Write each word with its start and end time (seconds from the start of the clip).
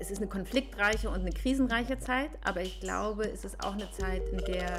es 0.00 0.10
ist 0.10 0.18
eine 0.18 0.28
konfliktreiche 0.28 1.08
und 1.08 1.20
eine 1.20 1.32
krisenreiche 1.32 1.98
Zeit, 1.98 2.30
aber 2.44 2.62
ich 2.62 2.80
glaube, 2.80 3.24
es 3.24 3.44
ist 3.44 3.64
auch 3.64 3.72
eine 3.72 3.90
Zeit, 3.90 4.28
in 4.28 4.38
der 4.38 4.78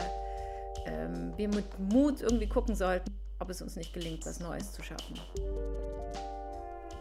ähm, 0.86 1.34
wir 1.36 1.49
mit 1.49 1.79
Mut 1.79 2.21
irgendwie 2.21 2.47
gucken 2.47 2.76
sollten, 2.76 3.13
ob 3.40 3.50
es 3.50 3.62
uns 3.62 3.76
nicht 3.76 3.94
gelingt, 3.94 4.26
was 4.26 4.40
Neues 4.40 4.71
zu 4.71 4.82
schaffen. 4.82 5.20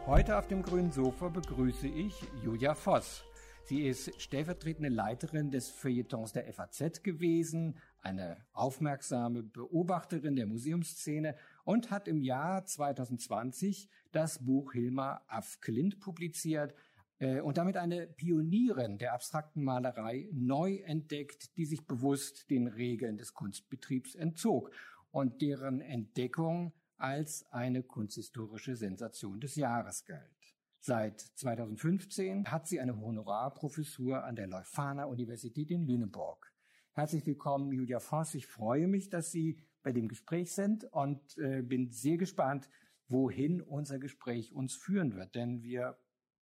Heute 0.06 0.36
auf 0.36 0.48
dem 0.48 0.62
grünen 0.62 0.90
Sofa 0.90 1.28
begrüße 1.28 1.86
ich 1.86 2.14
Julia 2.42 2.74
Voss. 2.74 3.24
Sie 3.64 3.86
ist 3.86 4.18
stellvertretende 4.20 4.88
Leiterin 4.88 5.50
des 5.50 5.68
Feuilletons 5.68 6.32
der 6.32 6.50
FAZ 6.50 7.02
gewesen, 7.02 7.76
eine 8.00 8.38
aufmerksame 8.54 9.42
Beobachterin 9.42 10.36
der 10.36 10.46
Museumsszene 10.46 11.36
und 11.64 11.90
hat 11.90 12.08
im 12.08 12.22
Jahr 12.22 12.64
2020 12.64 13.90
das 14.10 14.42
Buch 14.42 14.72
Hilma 14.72 15.20
af 15.26 15.60
Klint 15.60 16.00
publiziert, 16.00 16.74
und 17.20 17.58
damit 17.58 17.76
eine 17.76 18.06
Pionierin 18.06 18.98
der 18.98 19.12
abstrakten 19.12 19.64
Malerei 19.64 20.28
neu 20.32 20.76
entdeckt, 20.84 21.56
die 21.56 21.64
sich 21.64 21.86
bewusst 21.86 22.48
den 22.48 22.68
Regeln 22.68 23.16
des 23.16 23.34
Kunstbetriebs 23.34 24.14
entzog 24.14 24.70
und 25.10 25.42
deren 25.42 25.80
Entdeckung 25.80 26.72
als 26.96 27.46
eine 27.50 27.82
kunsthistorische 27.82 28.76
Sensation 28.76 29.40
des 29.40 29.56
Jahres 29.56 30.04
galt. 30.04 30.38
Seit 30.80 31.20
2015 31.20 32.50
hat 32.50 32.68
sie 32.68 32.80
eine 32.80 33.00
Honorarprofessur 33.00 34.24
an 34.24 34.36
der 34.36 34.46
Leuphana 34.46 35.06
Universität 35.06 35.70
in 35.70 35.86
Lüneburg. 35.86 36.52
Herzlich 36.92 37.26
willkommen, 37.26 37.72
Julia 37.72 38.00
Voss. 38.00 38.34
Ich 38.34 38.46
freue 38.46 38.88
mich, 38.88 39.08
dass 39.08 39.30
Sie 39.30 39.58
bei 39.82 39.92
dem 39.92 40.08
Gespräch 40.08 40.52
sind 40.52 40.84
und 40.84 41.36
äh, 41.38 41.62
bin 41.62 41.90
sehr 41.90 42.16
gespannt, 42.16 42.68
wohin 43.08 43.60
unser 43.60 43.98
Gespräch 43.98 44.52
uns 44.52 44.74
führen 44.74 45.14
wird. 45.14 45.34
Denn 45.34 45.62
wir 45.62 45.98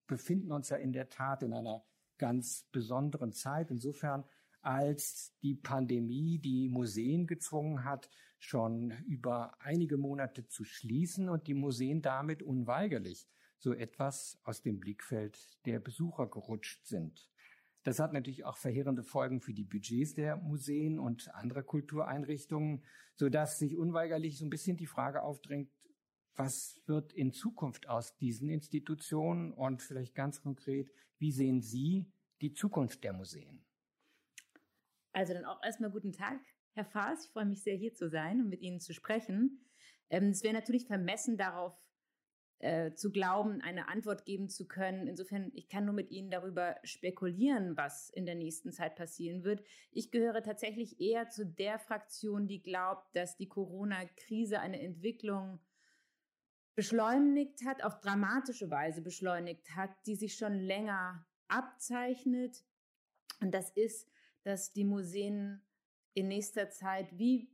befinden 0.07 0.53
uns 0.53 0.69
ja 0.69 0.77
in 0.77 0.93
der 0.93 1.09
Tat 1.09 1.43
in 1.43 1.53
einer 1.53 1.85
ganz 2.19 2.67
besonderen 2.73 3.33
Zeit. 3.33 3.71
Insofern, 3.71 4.25
als 4.63 5.35
die 5.43 5.55
Pandemie 5.55 6.39
die 6.39 6.69
Museen 6.69 7.27
gezwungen 7.27 7.85
hat, 7.85 8.09
schon 8.39 8.93
über 9.07 9.57
einige 9.61 9.97
Monate 9.97 10.47
zu 10.47 10.65
schließen 10.65 11.29
und 11.29 11.47
die 11.47 11.55
Museen 11.55 12.03
damit 12.03 12.43
unweigerlich 12.43 13.29
so 13.59 13.73
etwas 13.73 14.39
aus 14.45 14.63
dem 14.63 14.79
Blickfeld 14.79 15.39
der 15.65 15.81
Besucher 15.81 16.29
gerutscht 16.29 16.87
sind. 16.87 17.31
Das 17.83 18.01
hat 18.01 18.13
natürlich 18.13 18.45
auch 18.45 18.57
verheerende 18.57 19.05
Folgen 19.05 19.41
für 19.41 19.55
die 19.55 19.65
Budgets 19.65 20.15
der 20.15 20.37
Museen 20.37 20.99
und 20.99 21.33
anderer 21.35 21.63
Kultureinrichtungen, 21.63 22.83
so 23.15 23.29
dass 23.29 23.59
sich 23.59 23.77
unweigerlich 23.77 24.39
so 24.39 24.45
ein 24.45 24.51
bisschen 24.51 24.77
die 24.77 24.87
Frage 24.87 25.23
aufdrängt, 25.23 25.71
was 26.37 26.81
wird 26.87 27.13
in 27.13 27.33
Zukunft 27.33 27.89
aus 27.89 28.17
diesen 28.17 28.49
Institutionen 28.51 29.53
und 29.53 29.83
vielleicht 29.83 30.15
ganz 30.15 30.41
konkret, 30.41 30.91
wie 31.19 31.33
sehen 31.33 31.63
Sie 31.63 32.13
die 32.41 32.53
Zukunft 32.53 33.03
der 33.05 33.13
Museen? 33.13 33.65
Also 35.13 35.33
dann 35.33 35.47
auch 35.47 35.63
erstmal 35.63 35.91
guten 35.91 36.13
Tag, 36.13 36.41
Herr 36.73 36.85
Faas. 36.85 37.25
Ich 37.25 37.31
freue 37.31 37.47
mich 37.47 37.63
sehr, 37.63 37.77
hier 37.77 37.95
zu 37.95 38.11
sein 38.11 38.41
und 38.43 38.51
mit 38.51 38.61
Ihnen 38.61 38.81
zu 38.81 38.93
sprechen. 38.93 39.67
Ähm, 40.11 40.29
es 40.29 40.43
wäre 40.43 40.53
natürlich 40.53 40.87
vermessen, 40.87 41.39
darauf 41.39 41.75
äh, 42.59 42.93
zu 42.93 43.11
glauben, 43.11 43.61
eine 43.63 43.89
Antwort 43.89 44.25
geben 44.25 44.49
zu 44.49 44.67
können. 44.67 45.07
Insofern, 45.07 45.51
ich 45.55 45.69
kann 45.69 45.85
nur 45.85 45.95
mit 45.95 46.11
Ihnen 46.11 46.31
darüber 46.31 46.77
spekulieren, 46.85 47.77
was 47.77 48.11
in 48.11 48.27
der 48.27 48.35
nächsten 48.35 48.73
Zeit 48.73 48.97
passieren 48.97 49.45
wird. 49.45 49.63
Ich 49.91 50.11
gehöre 50.11 50.43
tatsächlich 50.43 51.01
eher 51.01 51.29
zu 51.29 51.47
der 51.47 51.79
Fraktion, 51.79 52.47
die 52.47 52.63
glaubt, 52.63 53.15
dass 53.15 53.37
die 53.37 53.49
Corona-Krise 53.49 54.61
eine 54.61 54.81
Entwicklung 54.81 55.61
beschleunigt 56.77 57.65
hat, 57.65 57.83
auf 57.83 58.01
dramatische 58.01 58.71
Weise 58.71 59.03
beschleunigt 59.03 59.75
hat, 59.75 59.91
die 60.07 60.15
sich 60.15 60.37
schon 60.37 60.55
länger 60.55 61.27
abzeichnet. 61.49 62.65
Und 63.41 63.53
das 63.53 63.71
ist, 63.71 64.09
dass 64.45 64.73
die 64.73 64.85
Museen 64.85 65.63
in 66.15 66.29
nächster 66.29 66.71
Zeit, 66.71 67.19
wie 67.19 67.51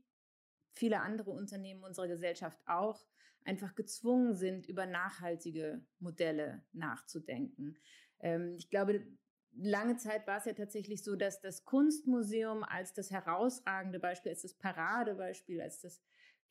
viele 0.73 1.01
andere 1.01 1.31
Unternehmen 1.31 1.85
unserer 1.85 2.09
Gesellschaft 2.09 2.59
auch, 2.67 3.07
einfach 3.45 3.75
gezwungen 3.75 4.35
sind, 4.35 4.67
über 4.69 4.87
nachhaltige 4.87 5.85
Modelle 5.99 6.65
nachzudenken. 6.73 7.77
Ähm, 8.21 8.55
ich 8.57 8.71
glaube, 8.71 9.07
lange 9.53 9.97
Zeit 9.97 10.27
war 10.27 10.39
es 10.39 10.45
ja 10.45 10.53
tatsächlich 10.53 11.03
so, 11.03 11.17
dass 11.17 11.41
das 11.41 11.65
Kunstmuseum 11.65 12.63
als 12.63 12.93
das 12.93 13.11
herausragende 13.11 13.99
Beispiel, 13.99 14.31
als 14.31 14.43
das 14.43 14.55
Paradebeispiel, 14.55 15.61
als 15.61 15.81
das 15.81 16.01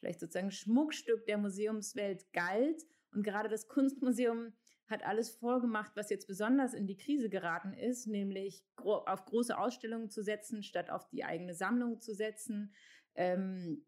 vielleicht 0.01 0.19
sozusagen 0.19 0.51
Schmuckstück 0.51 1.25
der 1.25 1.37
Museumswelt 1.37 2.33
galt. 2.33 2.85
Und 3.13 3.23
gerade 3.23 3.49
das 3.49 3.67
Kunstmuseum 3.67 4.51
hat 4.87 5.05
alles 5.05 5.29
vorgemacht, 5.29 5.91
was 5.95 6.09
jetzt 6.09 6.27
besonders 6.27 6.73
in 6.73 6.87
die 6.87 6.97
Krise 6.97 7.29
geraten 7.29 7.73
ist, 7.73 8.07
nämlich 8.07 8.65
auf 8.75 9.25
große 9.25 9.57
Ausstellungen 9.57 10.09
zu 10.09 10.21
setzen, 10.21 10.63
statt 10.63 10.89
auf 10.89 11.07
die 11.09 11.23
eigene 11.23 11.53
Sammlung 11.53 12.01
zu 12.01 12.13
setzen, 12.13 12.73
ähm, 13.15 13.85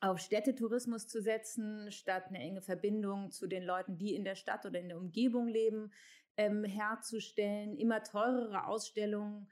auf 0.00 0.18
Städtetourismus 0.18 1.06
zu 1.06 1.20
setzen, 1.20 1.92
statt 1.92 2.24
eine 2.28 2.38
enge 2.38 2.62
Verbindung 2.62 3.30
zu 3.30 3.46
den 3.46 3.62
Leuten, 3.62 3.98
die 3.98 4.14
in 4.14 4.24
der 4.24 4.34
Stadt 4.34 4.64
oder 4.64 4.80
in 4.80 4.88
der 4.88 4.98
Umgebung 4.98 5.46
leben, 5.46 5.92
ähm, 6.36 6.64
herzustellen, 6.64 7.76
immer 7.76 8.02
teurere 8.02 8.66
Ausstellungen 8.66 9.48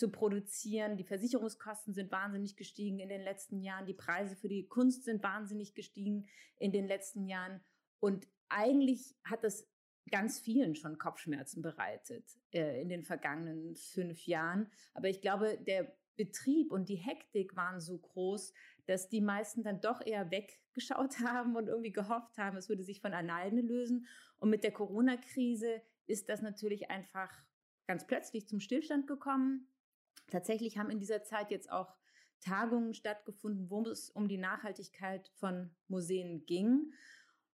zu 0.00 0.10
produzieren. 0.10 0.96
Die 0.96 1.04
Versicherungskosten 1.04 1.92
sind 1.92 2.10
wahnsinnig 2.10 2.56
gestiegen 2.56 2.98
in 2.98 3.10
den 3.10 3.20
letzten 3.20 3.60
Jahren. 3.60 3.84
Die 3.84 3.94
Preise 3.94 4.34
für 4.34 4.48
die 4.48 4.66
Kunst 4.66 5.04
sind 5.04 5.22
wahnsinnig 5.22 5.74
gestiegen 5.74 6.26
in 6.56 6.72
den 6.72 6.88
letzten 6.88 7.26
Jahren. 7.26 7.60
Und 8.00 8.26
eigentlich 8.48 9.14
hat 9.24 9.44
das 9.44 9.68
ganz 10.10 10.40
vielen 10.40 10.74
schon 10.74 10.96
Kopfschmerzen 10.96 11.60
bereitet 11.60 12.24
äh, 12.52 12.80
in 12.80 12.88
den 12.88 13.04
vergangenen 13.04 13.76
fünf 13.76 14.26
Jahren. 14.26 14.72
Aber 14.94 15.08
ich 15.08 15.20
glaube, 15.20 15.58
der 15.58 15.94
Betrieb 16.16 16.72
und 16.72 16.88
die 16.88 16.96
Hektik 16.96 17.54
waren 17.54 17.78
so 17.78 17.98
groß, 17.98 18.54
dass 18.86 19.10
die 19.10 19.20
meisten 19.20 19.62
dann 19.62 19.82
doch 19.82 20.04
eher 20.04 20.30
weggeschaut 20.30 21.20
haben 21.24 21.56
und 21.56 21.68
irgendwie 21.68 21.92
gehofft 21.92 22.38
haben, 22.38 22.56
es 22.56 22.70
würde 22.70 22.82
sich 22.82 23.02
von 23.02 23.12
alleine 23.12 23.60
lösen. 23.60 24.06
Und 24.38 24.48
mit 24.48 24.64
der 24.64 24.72
Corona-Krise 24.72 25.82
ist 26.06 26.30
das 26.30 26.40
natürlich 26.40 26.90
einfach 26.90 27.30
ganz 27.86 28.06
plötzlich 28.06 28.48
zum 28.48 28.60
Stillstand 28.60 29.06
gekommen. 29.06 29.69
Tatsächlich 30.30 30.78
haben 30.78 30.90
in 30.90 31.00
dieser 31.00 31.22
Zeit 31.22 31.50
jetzt 31.50 31.70
auch 31.70 31.96
Tagungen 32.40 32.94
stattgefunden, 32.94 33.70
wo 33.70 33.82
es 33.82 34.10
um 34.10 34.28
die 34.28 34.38
Nachhaltigkeit 34.38 35.30
von 35.34 35.70
Museen 35.88 36.46
ging. 36.46 36.92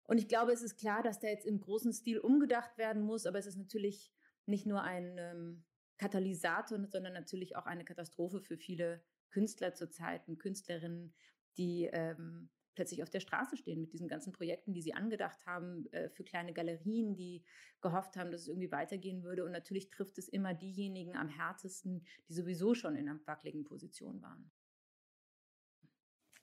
Und 0.04 0.18
ich 0.18 0.28
glaube, 0.28 0.52
es 0.52 0.62
ist 0.62 0.76
klar, 0.76 1.02
dass 1.02 1.18
da 1.18 1.26
jetzt 1.26 1.46
im 1.46 1.60
großen 1.60 1.92
Stil 1.92 2.18
umgedacht 2.18 2.78
werden 2.78 3.02
muss, 3.02 3.26
aber 3.26 3.38
es 3.38 3.46
ist 3.46 3.56
natürlich 3.56 4.12
nicht 4.46 4.66
nur 4.66 4.82
ein 4.82 5.16
ähm, 5.18 5.64
Katalysator, 5.98 6.78
sondern 6.86 7.12
natürlich 7.12 7.56
auch 7.56 7.66
eine 7.66 7.84
Katastrophe 7.84 8.40
für 8.40 8.56
viele 8.56 9.02
Künstler 9.30 9.74
zurzeit 9.74 10.28
und 10.28 10.38
Künstlerinnen, 10.38 11.12
die 11.58 11.90
ähm, 11.92 12.48
plötzlich 12.76 13.02
auf 13.02 13.10
der 13.10 13.20
Straße 13.20 13.56
stehen 13.56 13.80
mit 13.80 13.92
diesen 13.92 14.06
ganzen 14.06 14.32
Projekten, 14.32 14.72
die 14.72 14.82
sie 14.82 14.94
angedacht 14.94 15.44
haben 15.46 15.86
äh, 15.92 16.08
für 16.10 16.22
kleine 16.22 16.52
Galerien, 16.52 17.16
die 17.16 17.42
gehofft 17.80 18.16
haben, 18.16 18.30
dass 18.30 18.42
es 18.42 18.48
irgendwie 18.48 18.70
weitergehen 18.70 19.24
würde. 19.24 19.44
Und 19.44 19.50
natürlich 19.50 19.90
trifft 19.90 20.18
es 20.18 20.28
immer 20.28 20.54
diejenigen 20.54 21.16
am 21.16 21.28
härtesten, 21.28 22.06
die 22.28 22.34
sowieso 22.34 22.74
schon 22.74 22.94
in 22.94 23.08
einer 23.08 23.18
wackeligen 23.26 23.64
Position 23.64 24.22
waren. 24.22 24.50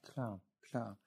Klar, 0.01 0.41
klar. 0.61 0.99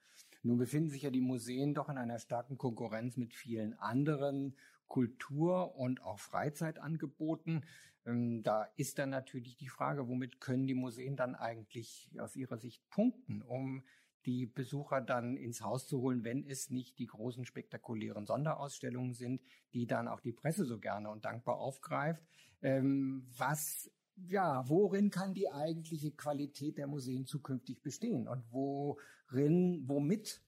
Nun 0.43 0.57
befinden 0.57 0.91
sich 0.91 1.03
ja 1.03 1.11
die 1.11 1.21
Museen 1.21 1.75
doch 1.75 1.89
in 1.89 1.99
einer 1.99 2.19
starken 2.19 2.57
Konkurrenz 2.57 3.17
mit 3.17 3.35
vielen 3.35 3.75
anderen 3.75 4.57
Kultur- 4.87 5.75
und 5.75 6.01
auch 6.03 6.21
Freizeitangeboten. 6.21 7.65
Ähm, 8.07 8.43
da 8.45 8.63
ist 8.77 8.99
dann 8.99 9.11
natürlich 9.11 9.57
die 9.57 9.69
Frage, 9.69 10.09
womit 10.09 10.41
können 10.41 10.69
die 10.69 10.75
Museen 10.75 11.17
dann 11.17 11.35
eigentlich 11.35 12.09
aus 12.19 12.37
ihrer 12.37 12.59
Sicht 12.59 12.89
punkten, 12.89 13.43
um 13.43 13.85
die 14.27 14.47
Besucher 14.47 15.01
dann 15.01 15.37
ins 15.37 15.63
Haus 15.63 15.87
zu 15.87 16.01
holen, 16.01 16.25
wenn 16.25 16.45
es 16.45 16.71
nicht 16.71 16.99
die 16.99 17.07
großen 17.07 17.45
spektakulären 17.45 18.27
Sonderausstellungen 18.27 19.15
sind, 19.15 19.41
die 19.73 19.87
dann 19.87 20.09
auch 20.09 20.21
die 20.21 20.33
Presse 20.33 20.65
so 20.65 20.79
gerne 20.79 21.09
und 21.11 21.25
dankbar 21.25 21.59
aufgreift. 21.59 22.23
Ähm, 22.61 23.27
was, 23.39 23.91
ja, 24.29 24.69
worin 24.69 25.11
kann 25.11 25.33
die 25.33 25.51
eigentliche 25.51 26.11
Qualität 26.11 26.77
der 26.77 26.89
Museen 26.89 27.25
zukünftig 27.25 27.83
bestehen 27.83 28.27
und 28.27 28.45
worin, 28.51 29.85
womit 29.87 30.43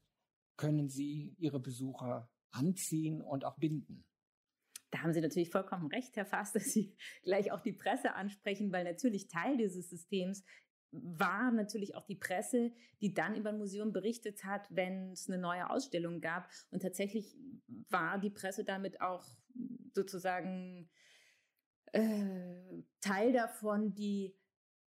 können 0.57 0.89
sie 0.89 1.37
ihre 1.39 1.61
Besucher 1.61 2.29
anziehen 2.51 3.23
und 3.23 3.45
auch 3.45 3.57
binden? 3.57 4.05
Da 4.91 5.03
haben 5.03 5.13
Sie 5.13 5.21
natürlich 5.21 5.51
vollkommen 5.51 5.87
recht, 5.89 6.17
Herr 6.17 6.25
Fass, 6.25 6.53
dass 6.55 6.65
Sie 6.65 6.97
gleich 7.23 7.53
auch 7.53 7.61
die 7.61 7.73
Presse 7.73 8.15
ansprechen, 8.15 8.73
weil 8.73 8.85
natürlich 8.85 9.29
Teil 9.29 9.57
dieses 9.57 9.91
Systems 9.91 10.45
war 10.91 11.51
natürlich 11.51 11.95
auch 11.95 12.07
die 12.07 12.17
Presse, 12.17 12.73
die 13.01 13.13
dann 13.13 13.35
über 13.35 13.51
ein 13.51 13.59
Museum 13.59 13.93
berichtet 13.93 14.45
hat, 14.45 14.67
wenn 14.71 15.13
es 15.13 15.29
eine 15.29 15.39
neue 15.39 15.69
Ausstellung 15.71 16.21
gab. 16.21 16.49
Und 16.71 16.83
tatsächlich 16.83 17.37
war 17.91 18.19
die 18.19 18.31
Presse 18.31 18.65
damit 18.65 19.01
auch 19.01 19.25
sozusagen 19.95 20.89
äh, 21.93 22.83
Teil 23.01 23.33
davon, 23.33 23.95
die 23.95 24.35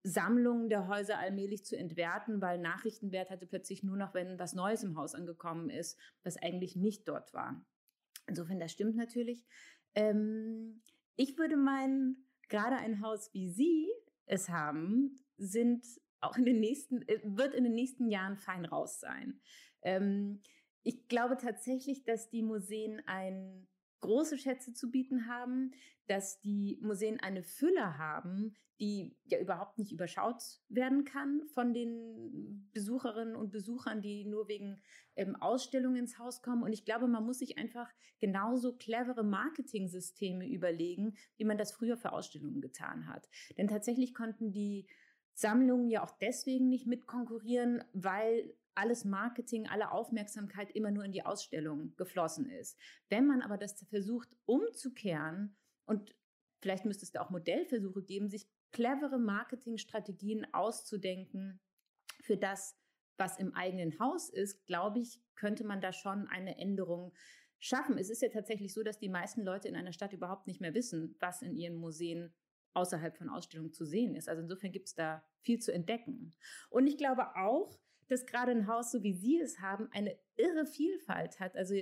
Sammlungen 0.05 0.69
der 0.69 0.87
Häuser 0.89 1.19
allmählich 1.19 1.65
zu 1.65 1.77
entwerten, 1.77 2.41
weil 2.41 2.59
Nachrichtenwert 2.59 3.31
hatte 3.31 3.47
plötzlich 3.47 3.83
nur 3.83 3.97
noch, 3.97 4.15
wenn 4.15 4.39
was 4.39 4.55
Neues 4.55 4.83
im 4.83 4.97
Haus 4.97 5.15
angekommen 5.15 5.71
ist, 5.71 5.99
was 6.23 6.37
eigentlich 6.37 6.77
nicht 6.77 7.09
dort 7.09 7.35
war. 7.35 7.65
Insofern, 8.27 8.61
das 8.61 8.73
stimmt 8.73 8.97
natürlich. 8.97 9.45
Ähm, 9.95 10.83
ich 11.17 11.37
würde 11.39 11.56
meinen 11.56 12.29
gerade 12.49 12.77
ein 12.77 13.00
Haus 13.03 13.33
wie 13.35 13.50
Sie 13.50 13.89
es 14.27 14.49
haben, 14.49 15.19
sind 15.38 15.87
auch 16.20 16.37
in 16.37 16.44
den 16.44 16.61
nächsten, 16.61 17.02
äh, 17.08 17.20
wird 17.25 17.55
in 17.55 17.64
den 17.64 17.75
nächsten 17.75 18.08
Jahren 18.08 18.37
fein 18.37 18.64
raus 18.64 19.00
sein. 19.00 19.40
Ähm, 19.82 20.43
ich 20.82 21.08
glaube 21.08 21.37
tatsächlich, 21.37 22.05
dass 22.05 22.29
die 22.31 22.43
Museen 22.43 23.02
ein 23.06 23.67
große 24.00 24.38
Schätze 24.38 24.73
zu 24.75 24.90
bieten 24.90 25.26
haben, 25.26 25.73
dass 26.06 26.40
die 26.40 26.79
Museen 26.81 27.20
eine 27.20 27.43
Fülle 27.43 27.99
haben, 27.99 28.55
die 28.81 29.17
ja 29.25 29.40
überhaupt 29.40 29.79
nicht 29.79 29.93
überschaut 29.93 30.43
werden 30.69 31.05
kann 31.05 31.43
von 31.52 31.75
den 31.75 32.70
Besucherinnen 32.73 33.35
und 33.35 33.50
Besuchern, 33.50 34.00
die 34.00 34.25
nur 34.25 34.46
wegen 34.46 34.81
ähm, 35.17 35.35
Ausstellungen 35.37 35.96
ins 35.96 36.19
Haus 36.19 36.43
kommen. 36.43 36.62
Und 36.62 36.73
ich 36.73 36.85
glaube, 36.85 37.08
man 37.08 37.26
muss 37.26 37.40
sich 37.40 37.58
einfach 37.58 37.90
genauso 38.20 38.76
clevere 38.76 39.25
Marketing-Systeme 39.25 40.49
überlegen, 40.49 41.17
wie 41.37 41.44
man 41.44 41.58
das 41.58 41.73
früher 41.73 41.96
für 41.96 42.12
Ausstellungen 42.12 42.61
getan 42.61 43.08
hat. 43.08 43.29
Denn 43.56 43.67
tatsächlich 43.67 44.14
konnten 44.14 44.52
die 44.52 44.87
Sammlungen 45.38 45.88
ja 45.88 46.02
auch 46.02 46.11
deswegen 46.19 46.69
nicht 46.69 46.88
mitkonkurrieren, 46.88 47.85
weil 47.93 48.56
alles 48.75 49.05
Marketing, 49.05 49.69
alle 49.69 49.93
Aufmerksamkeit 49.93 50.73
immer 50.73 50.90
nur 50.90 51.05
in 51.05 51.12
die 51.12 51.25
Ausstellung 51.25 51.94
geflossen 51.96 52.50
ist. 52.50 52.76
Wenn 53.08 53.25
man 53.26 53.43
aber 53.43 53.56
das 53.56 53.85
versucht 53.88 54.37
umzukehren 54.46 55.56
und 55.85 56.17
vielleicht 56.61 56.85
müsste 56.85 57.05
es 57.05 57.12
da 57.12 57.20
auch 57.20 57.31
Modellversuche 57.31 58.02
geben, 58.02 58.29
sich 58.29 58.49
clevere 58.73 59.20
Marketingstrategien 59.20 60.46
auszudenken 60.52 61.61
für 62.20 62.37
das, 62.37 62.76
was 63.17 63.38
im 63.38 63.55
eigenen 63.55 63.99
Haus 64.00 64.31
ist, 64.31 64.67
glaube 64.67 64.99
ich, 64.99 65.23
könnte 65.37 65.64
man 65.64 65.81
da 65.81 65.93
schon 65.93 66.26
eine 66.26 66.58
Änderung 66.58 67.12
schaffen. 67.61 67.96
Es 67.96 68.11
ist 68.11 68.23
ja 68.23 68.29
tatsächlich 68.29 68.75
so, 68.75 68.82
dass 68.82 68.99
die 68.99 69.08
meisten 69.08 69.43
Leute 69.43 69.69
in 69.69 69.76
einer 69.76 69.93
Stadt 69.93 70.12
überhaupt 70.12 70.49
nicht 70.49 70.61
mehr 70.61 70.75
wissen, 70.75 71.14
was 71.20 71.43
in 71.43 71.55
ihren 71.55 71.76
Museen 71.76 72.35
außerhalb 72.75 73.17
von 73.17 73.29
Ausstellungen 73.29 73.73
zu 73.73 73.85
sehen 73.85 74.15
ist. 74.15 74.29
Also 74.29 74.43
insofern 74.43 74.73
gibt 74.73 74.88
es 74.88 74.94
da 74.94 75.25
viel 75.41 75.59
zu 75.59 75.73
entdecken. 75.73 76.35
Und 76.70 76.87
ich 76.87 76.97
glaube 76.97 77.37
auch, 77.37 77.79
dass 78.09 78.26
gerade 78.26 78.53
ein 78.53 78.67
Haus, 78.67 78.91
so 78.91 79.03
wie 79.03 79.12
Sie 79.12 79.38
es 79.38 79.61
haben, 79.61 79.88
eine 79.93 80.19
irre 80.37 80.67
Vielfalt 80.67 81.41
hat. 81.41 81.56
Also 81.56 81.75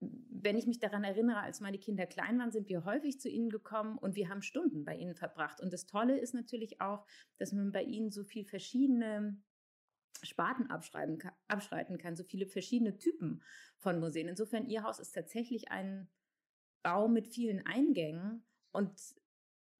wenn 0.00 0.56
ich 0.56 0.66
mich 0.66 0.78
daran 0.78 1.04
erinnere, 1.04 1.40
als 1.40 1.60
meine 1.60 1.78
Kinder 1.78 2.06
klein 2.06 2.38
waren, 2.38 2.50
sind 2.50 2.68
wir 2.68 2.84
häufig 2.84 3.20
zu 3.20 3.28
ihnen 3.28 3.50
gekommen 3.50 3.98
und 3.98 4.16
wir 4.16 4.30
haben 4.30 4.40
Stunden 4.40 4.84
bei 4.84 4.96
ihnen 4.96 5.14
verbracht. 5.14 5.60
Und 5.60 5.72
das 5.72 5.86
Tolle 5.86 6.18
ist 6.18 6.32
natürlich 6.32 6.80
auch, 6.80 7.06
dass 7.38 7.52
man 7.52 7.70
bei 7.70 7.82
ihnen 7.82 8.10
so 8.10 8.24
viel 8.24 8.46
verschiedene 8.46 9.38
Sparten 10.22 10.70
abschreiben 10.70 11.18
abschreiten 11.48 11.98
kann, 11.98 12.16
so 12.16 12.24
viele 12.24 12.46
verschiedene 12.46 12.98
Typen 12.98 13.42
von 13.76 14.00
Museen. 14.00 14.28
Insofern, 14.28 14.66
Ihr 14.66 14.82
Haus 14.82 14.98
ist 14.98 15.12
tatsächlich 15.12 15.70
ein 15.70 16.08
Bau 16.82 17.08
mit 17.08 17.28
vielen 17.28 17.66
Eingängen 17.66 18.42
und 18.72 18.92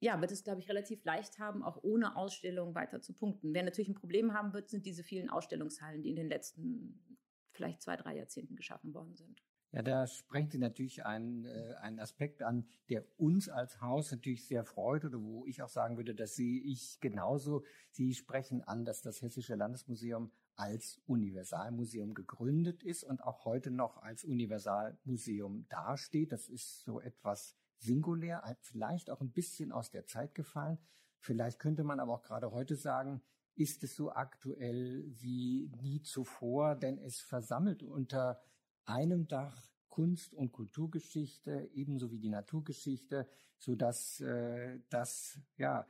ja, 0.01 0.21
wird 0.21 0.33
es, 0.33 0.43
glaube 0.43 0.61
ich, 0.61 0.69
relativ 0.69 1.05
leicht 1.05 1.39
haben, 1.39 1.63
auch 1.63 1.83
ohne 1.83 2.17
Ausstellung 2.17 2.75
weiter 2.75 3.01
zu 3.01 3.13
punkten. 3.13 3.55
Wer 3.55 3.63
natürlich 3.63 3.91
ein 3.91 3.95
Problem 3.95 4.33
haben 4.33 4.53
wird, 4.53 4.71
sind 4.71 4.87
diese 4.87 5.05
vielen 5.05 5.31
Ausstellungshallen, 5.31 6.03
die 6.03 6.11
in 6.11 6.17
den 6.17 6.29
letzten 6.29 7.19
vielleicht 7.53 7.83
zwei, 7.83 7.97
drei 7.97 8.17
Jahrzehnten 8.17 8.57
geschaffen 8.57 8.95
worden 8.95 9.15
sind. 9.15 9.43
Ja, 9.73 9.83
da 9.83 10.07
sprechen 10.07 10.51
Sie 10.51 10.59
natürlich 10.59 11.05
einen, 11.07 11.45
äh, 11.45 11.75
einen 11.81 12.01
Aspekt 12.01 12.43
an, 12.43 12.67
der 12.89 13.05
uns 13.19 13.49
als 13.49 13.81
Haus 13.81 14.11
natürlich 14.11 14.47
sehr 14.47 14.65
freut 14.65 15.05
oder 15.05 15.23
wo 15.23 15.47
ich 15.47 15.63
auch 15.63 15.69
sagen 15.69 15.97
würde, 15.97 16.15
das 16.15 16.35
sehe 16.35 16.61
ich 16.61 16.99
genauso. 17.01 17.63
Sie 17.91 18.15
sprechen 18.15 18.63
an, 18.63 18.85
dass 18.85 19.01
das 19.01 19.23
Hessische 19.23 19.55
Landesmuseum 19.55 20.33
als 20.57 21.01
Universalmuseum 21.07 22.15
gegründet 22.15 22.83
ist 22.83 23.05
und 23.05 23.23
auch 23.23 23.45
heute 23.45 23.71
noch 23.71 24.03
als 24.03 24.25
Universalmuseum 24.25 25.67
dasteht. 25.69 26.33
Das 26.33 26.49
ist 26.49 26.85
so 26.85 27.01
etwas 27.01 27.57
singulär, 27.81 28.57
vielleicht 28.61 29.11
auch 29.11 29.21
ein 29.21 29.33
bisschen 29.33 29.73
aus 29.73 29.91
der 29.91 30.07
Zeit 30.07 30.35
gefallen. 30.35 30.79
Vielleicht 31.19 31.59
könnte 31.59 31.85
man 31.85 32.01
aber 32.01 32.15
auch 32.15 32.23
gerade 32.23 32.51
heute 32.53 32.77
sagen, 32.77 33.23
ist 33.55 33.85
es 33.85 33.95
so 33.95 34.13
aktuell 34.13 35.05
wie 35.07 35.71
nie 35.83 36.03
zuvor, 36.03 36.77
denn 36.77 36.99
es 36.99 37.21
versammelt 37.21 37.83
unter 37.83 38.41
einem 38.85 39.29
Dach 39.29 39.71
Kunst- 39.89 40.35
und 40.35 40.53
Kulturgeschichte 40.53 41.69
ebenso 41.75 42.11
wie 42.11 42.21
die 42.21 42.31
Naturgeschichte, 42.31 43.29
so 43.59 43.75
dass 43.75 44.21
äh, 44.21 44.81
das 44.89 45.39
ja 45.57 45.87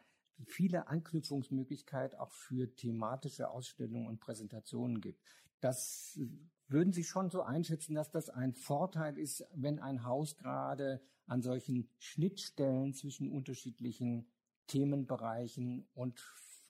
viele 0.47 0.89
Anknüpfungsmöglichkeiten 0.89 2.19
auch 2.19 2.33
für 2.33 2.75
thematische 2.75 3.51
Ausstellungen 3.51 4.09
und 4.09 4.21
Präsentationen 4.21 5.01
gibt. 5.01 5.23
Das 5.61 6.19
würden 6.67 6.93
Sie 6.93 7.05
schon 7.05 7.31
so 7.31 7.43
einschätzen, 7.43 7.95
dass 7.95 8.11
das 8.11 8.31
ein 8.31 8.55
Vorteil 8.55 9.19
ist, 9.19 9.45
wenn 9.55 9.79
ein 9.79 10.05
Haus 10.05 10.37
gerade 10.37 11.03
an 11.31 11.43
solchen 11.43 11.89
Schnittstellen 11.99 12.93
zwischen 12.93 13.31
unterschiedlichen 13.31 14.27
Themenbereichen 14.67 15.89
und 15.95 16.19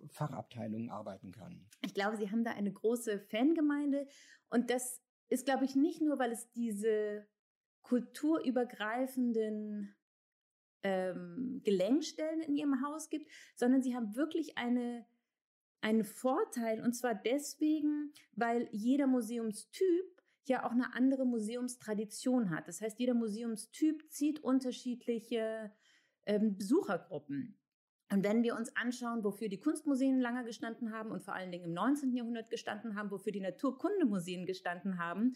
Fachabteilungen 0.09 0.91
arbeiten 0.91 1.33
kann. 1.33 1.67
Ich 1.83 1.95
glaube, 1.95 2.19
Sie 2.19 2.31
haben 2.31 2.45
da 2.45 2.53
eine 2.53 2.73
große 2.73 3.19
Fangemeinde 3.19 4.07
und 4.51 4.71
das 4.71 5.01
ist, 5.31 5.47
glaube 5.47 5.65
ich, 5.65 5.77
nicht 5.77 6.03
nur, 6.03 6.19
weil 6.19 6.31
es 6.31 6.51
diese 6.53 7.27
kulturübergreifenden 7.83 9.97
ähm, 10.83 11.63
Gelenkstellen 11.65 12.43
in 12.43 12.55
Ihrem 12.55 12.85
Haus 12.85 13.09
gibt, 13.09 13.31
sondern 13.57 13.83
Sie 13.83 13.95
haben 13.95 14.15
wirklich 14.15 14.59
eine, 14.59 15.07
einen 15.81 16.05
Vorteil 16.05 16.83
und 16.83 16.93
zwar 16.93 17.15
deswegen, 17.15 18.13
weil 18.33 18.69
jeder 18.73 19.07
Museumstyp 19.07 20.20
ja 20.49 20.65
auch 20.65 20.73
eine 20.73 20.95
andere 20.95 21.27
Museumstradition 21.27 22.51
hat. 22.51 22.69
Das 22.69 22.81
heißt, 22.81 22.99
jeder 22.99 23.15
Museumstyp 23.15 24.11
zieht 24.11 24.41
unterschiedliche 24.41 25.73
ähm, 26.27 26.57
Besuchergruppen. 26.57 27.57
Und 28.13 28.25
wenn 28.25 28.43
wir 28.43 28.57
uns 28.57 28.75
anschauen, 28.75 29.23
wofür 29.23 29.49
die 29.49 29.61
Kunstmuseen 29.61 30.21
lange 30.21 30.45
gestanden 30.45 30.93
haben 30.93 31.13
und 31.13 31.23
vor 31.23 31.35
allen 31.35 31.53
Dingen 31.53 31.67
im 31.67 31.73
19. 31.73 32.13
Jahrhundert 32.17 32.51
gestanden 32.51 32.97
haben, 32.97 33.11
wofür 33.11 33.33
die 33.33 33.41
Naturkundemuseen 33.41 34.47
gestanden 34.47 34.99
haben, 34.99 35.35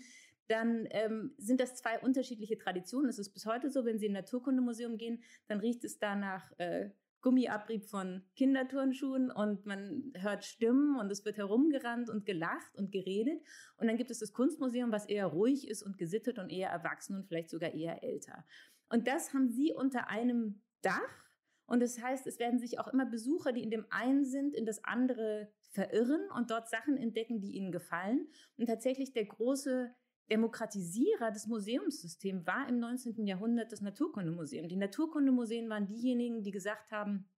dann 0.48 0.86
ähm, 0.90 1.34
sind 1.38 1.60
das 1.60 1.76
zwei 1.76 1.98
unterschiedliche 2.00 2.58
Traditionen. 2.58 3.08
Es 3.08 3.18
ist 3.18 3.32
bis 3.32 3.46
heute 3.46 3.70
so, 3.70 3.84
wenn 3.84 3.98
Sie 3.98 4.06
in 4.06 4.12
ein 4.12 4.22
Naturkundemuseum 4.22 4.98
gehen, 4.98 5.22
dann 5.46 5.60
riecht 5.60 5.84
es 5.84 5.98
da 5.98 6.16
nach 6.16 6.50
äh, 6.58 6.90
Gummiabrieb 7.24 7.86
von 7.86 8.22
Kinderturnschuhen 8.36 9.30
und 9.30 9.64
man 9.64 10.12
hört 10.14 10.44
Stimmen 10.44 11.00
und 11.00 11.10
es 11.10 11.24
wird 11.24 11.38
herumgerannt 11.38 12.10
und 12.10 12.26
gelacht 12.26 12.76
und 12.76 12.92
geredet. 12.92 13.42
Und 13.78 13.86
dann 13.86 13.96
gibt 13.96 14.10
es 14.10 14.18
das 14.18 14.34
Kunstmuseum, 14.34 14.92
was 14.92 15.06
eher 15.06 15.26
ruhig 15.26 15.66
ist 15.66 15.82
und 15.82 15.96
gesittet 15.96 16.38
und 16.38 16.50
eher 16.50 16.68
erwachsen 16.68 17.16
und 17.16 17.26
vielleicht 17.26 17.48
sogar 17.48 17.72
eher 17.72 18.04
älter. 18.04 18.44
Und 18.90 19.08
das 19.08 19.32
haben 19.32 19.48
sie 19.48 19.72
unter 19.72 20.10
einem 20.10 20.60
Dach. 20.82 21.24
Und 21.64 21.80
das 21.80 21.98
heißt, 22.00 22.26
es 22.26 22.38
werden 22.38 22.58
sich 22.58 22.78
auch 22.78 22.88
immer 22.88 23.06
Besucher, 23.06 23.52
die 23.52 23.62
in 23.62 23.70
dem 23.70 23.86
einen 23.88 24.26
sind, 24.26 24.54
in 24.54 24.66
das 24.66 24.84
andere 24.84 25.50
verirren 25.70 26.28
und 26.36 26.50
dort 26.50 26.68
Sachen 26.68 26.98
entdecken, 26.98 27.40
die 27.40 27.52
ihnen 27.52 27.72
gefallen. 27.72 28.28
Und 28.58 28.66
tatsächlich 28.66 29.14
der 29.14 29.24
große 29.24 29.94
Demokratisierer 30.30 31.30
des 31.30 31.46
Museumssystems 31.46 32.46
war 32.46 32.68
im 32.68 32.78
19. 32.78 33.26
Jahrhundert 33.26 33.72
das 33.72 33.80
Naturkundemuseum. 33.80 34.68
Die 34.68 34.76
Naturkundemuseen 34.76 35.68
waren 35.68 35.86
diejenigen, 35.86 36.42
die 36.42 36.50
gesagt 36.50 36.90
haben, 36.90 37.28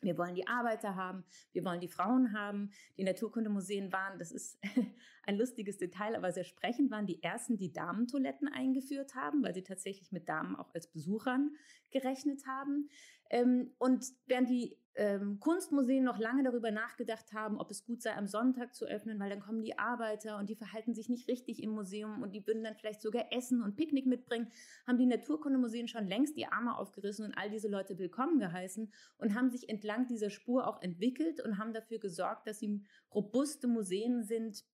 wir 0.00 0.16
wollen 0.16 0.36
die 0.36 0.46
Arbeiter 0.46 0.94
haben, 0.94 1.24
wir 1.52 1.64
wollen 1.64 1.80
die 1.80 1.88
Frauen 1.88 2.32
haben. 2.32 2.70
Die 2.96 3.02
Naturkundemuseen 3.02 3.92
waren, 3.92 4.18
das 4.18 4.30
ist 4.30 4.58
ein 5.24 5.36
lustiges 5.36 5.76
Detail, 5.76 6.14
aber 6.14 6.30
sehr 6.30 6.44
sprechend, 6.44 6.90
waren 6.90 7.06
die 7.06 7.22
ersten, 7.22 7.56
die 7.56 7.72
Damentoiletten 7.72 8.46
eingeführt 8.46 9.16
haben, 9.16 9.42
weil 9.42 9.54
sie 9.54 9.64
tatsächlich 9.64 10.12
mit 10.12 10.28
Damen 10.28 10.54
auch 10.54 10.72
als 10.72 10.86
Besuchern 10.86 11.56
gerechnet 11.90 12.46
haben. 12.46 12.88
Ähm, 13.30 13.72
und 13.78 14.06
während 14.26 14.48
die 14.48 14.76
ähm, 14.98 15.38
Kunstmuseen 15.38 16.02
noch 16.02 16.18
lange 16.18 16.42
darüber 16.42 16.72
nachgedacht 16.72 17.32
haben, 17.32 17.58
ob 17.58 17.70
es 17.70 17.84
gut 17.84 18.02
sei, 18.02 18.16
am 18.16 18.26
Sonntag 18.26 18.74
zu 18.74 18.84
öffnen, 18.84 19.20
weil 19.20 19.30
dann 19.30 19.40
kommen 19.40 19.62
die 19.62 19.78
Arbeiter 19.78 20.38
und 20.38 20.48
die 20.48 20.56
verhalten 20.56 20.92
sich 20.92 21.08
nicht 21.08 21.28
richtig 21.28 21.62
im 21.62 21.70
Museum 21.70 22.20
und 22.20 22.34
die 22.34 22.44
würden 22.46 22.64
dann 22.64 22.74
vielleicht 22.74 23.00
sogar 23.00 23.32
Essen 23.32 23.62
und 23.62 23.76
Picknick 23.76 24.06
mitbringen, 24.06 24.50
haben 24.88 24.98
die 24.98 25.06
Naturkundemuseen 25.06 25.86
schon 25.86 26.08
längst 26.08 26.36
die 26.36 26.46
Arme 26.46 26.76
aufgerissen 26.76 27.24
und 27.24 27.38
all 27.38 27.48
diese 27.48 27.68
Leute 27.68 27.96
willkommen 27.96 28.40
geheißen 28.40 28.92
und 29.18 29.34
haben 29.36 29.50
sich 29.50 29.68
entlang 29.68 30.08
dieser 30.08 30.30
Spur 30.30 30.66
auch 30.66 30.82
entwickelt 30.82 31.40
und 31.44 31.58
haben 31.58 31.72
dafür 31.72 32.00
gesorgt, 32.00 32.48
dass 32.48 32.58
sie 32.58 32.82
robuste 33.14 33.68
Museen 33.68 34.24
sind, 34.24 34.64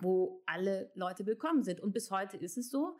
wo 0.00 0.42
alle 0.46 0.90
Leute 0.94 1.26
willkommen 1.26 1.64
sind. 1.64 1.80
Und 1.80 1.92
bis 1.92 2.10
heute 2.10 2.38
ist 2.38 2.56
es 2.56 2.70
so. 2.70 2.96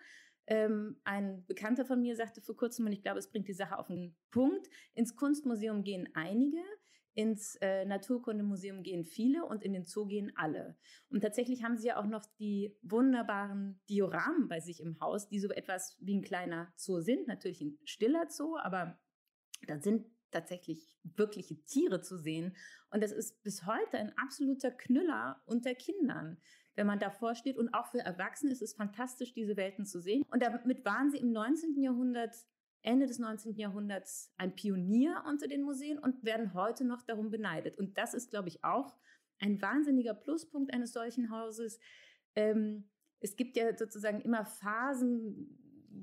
Ähm, 0.47 1.01
ein 1.05 1.45
Bekannter 1.47 1.85
von 1.85 2.01
mir 2.01 2.17
sagte 2.17 2.41
vor 2.41 2.57
kurzem, 2.57 2.87
und 2.87 2.93
ich 2.93 3.03
glaube, 3.03 3.19
es 3.19 3.31
bringt 3.31 3.49
die 3.49 3.55
Sache 3.55 3.79
auf 3.79 3.87
den 3.87 4.17
Punkt, 4.31 4.69
ins 4.95 5.17
Kunstmuseum 5.17 5.85
gehen 5.85 6.09
einige, 6.15 6.63
ins 7.15 7.57
äh, 7.57 7.85
Naturkundemuseum 7.85 8.83
gehen 8.83 9.05
viele 9.05 9.45
und 9.45 9.63
in 9.65 9.73
den 9.73 9.85
Zoo 9.85 10.07
gehen 10.07 10.33
alle. 10.37 10.77
Und 11.09 11.21
tatsächlich 11.21 11.63
haben 11.63 11.77
sie 11.77 11.89
ja 11.89 12.01
auch 12.01 12.07
noch 12.07 12.25
die 12.39 12.77
wunderbaren 12.83 13.81
Dioramen 13.89 14.49
bei 14.49 14.61
sich 14.61 14.81
im 14.81 14.99
Haus, 15.01 15.29
die 15.29 15.41
so 15.41 15.49
etwas 15.51 15.97
wie 16.01 16.17
ein 16.17 16.23
kleiner 16.23 16.73
Zoo 16.77 17.01
sind. 17.01 17.27
Natürlich 17.27 17.61
ein 17.61 17.79
stiller 17.85 18.27
Zoo, 18.29 18.57
aber 18.57 18.99
da 19.67 19.79
sind 19.81 20.07
tatsächlich 20.31 20.97
wirkliche 21.03 21.63
Tiere 21.65 22.01
zu 22.01 22.17
sehen. 22.17 22.57
Und 22.91 23.03
das 23.03 23.13
ist 23.13 23.43
bis 23.43 23.67
heute 23.67 23.99
ein 23.99 24.17
absoluter 24.17 24.71
Knüller 24.71 25.43
unter 25.47 25.75
Kindern 25.75 26.41
wenn 26.77 26.87
man 26.87 26.99
davor 26.99 27.35
steht. 27.35 27.57
Und 27.57 27.75
auch 27.75 27.87
für 27.87 28.01
Erwachsene 28.01 28.53
ist 28.53 28.63
es 28.63 28.75
fantastisch, 28.75 29.33
diese 29.33 29.57
Welten 29.57 29.85
zu 29.85 30.01
sehen. 30.01 30.25
Und 30.31 30.43
damit 30.43 30.85
waren 30.85 31.11
sie 31.11 31.19
im 31.19 31.33
19. 31.33 31.81
Jahrhundert 31.81 32.35
Ende 32.83 33.07
des 33.07 33.19
19. 33.19 33.57
Jahrhunderts 33.57 34.33
ein 34.37 34.55
Pionier 34.55 35.23
unter 35.27 35.47
den 35.47 35.63
Museen 35.63 35.99
und 35.99 36.25
werden 36.25 36.55
heute 36.55 36.85
noch 36.85 37.03
darum 37.03 37.31
beneidet. 37.31 37.79
Und 37.79 37.99
das 37.99 38.15
ist, 38.15 38.31
glaube 38.31 38.49
ich, 38.49 38.65
auch 38.65 38.97
ein 39.39 39.61
wahnsinniger 39.61 40.15
Pluspunkt 40.15 40.73
eines 40.73 40.93
solchen 40.93 41.31
Hauses. 41.31 41.79
Ähm, 42.35 42.89
es 43.21 43.37
gibt 43.37 43.57
ja 43.57 43.77
sozusagen 43.77 44.21
immer 44.21 44.47
Phasen, 44.47 45.59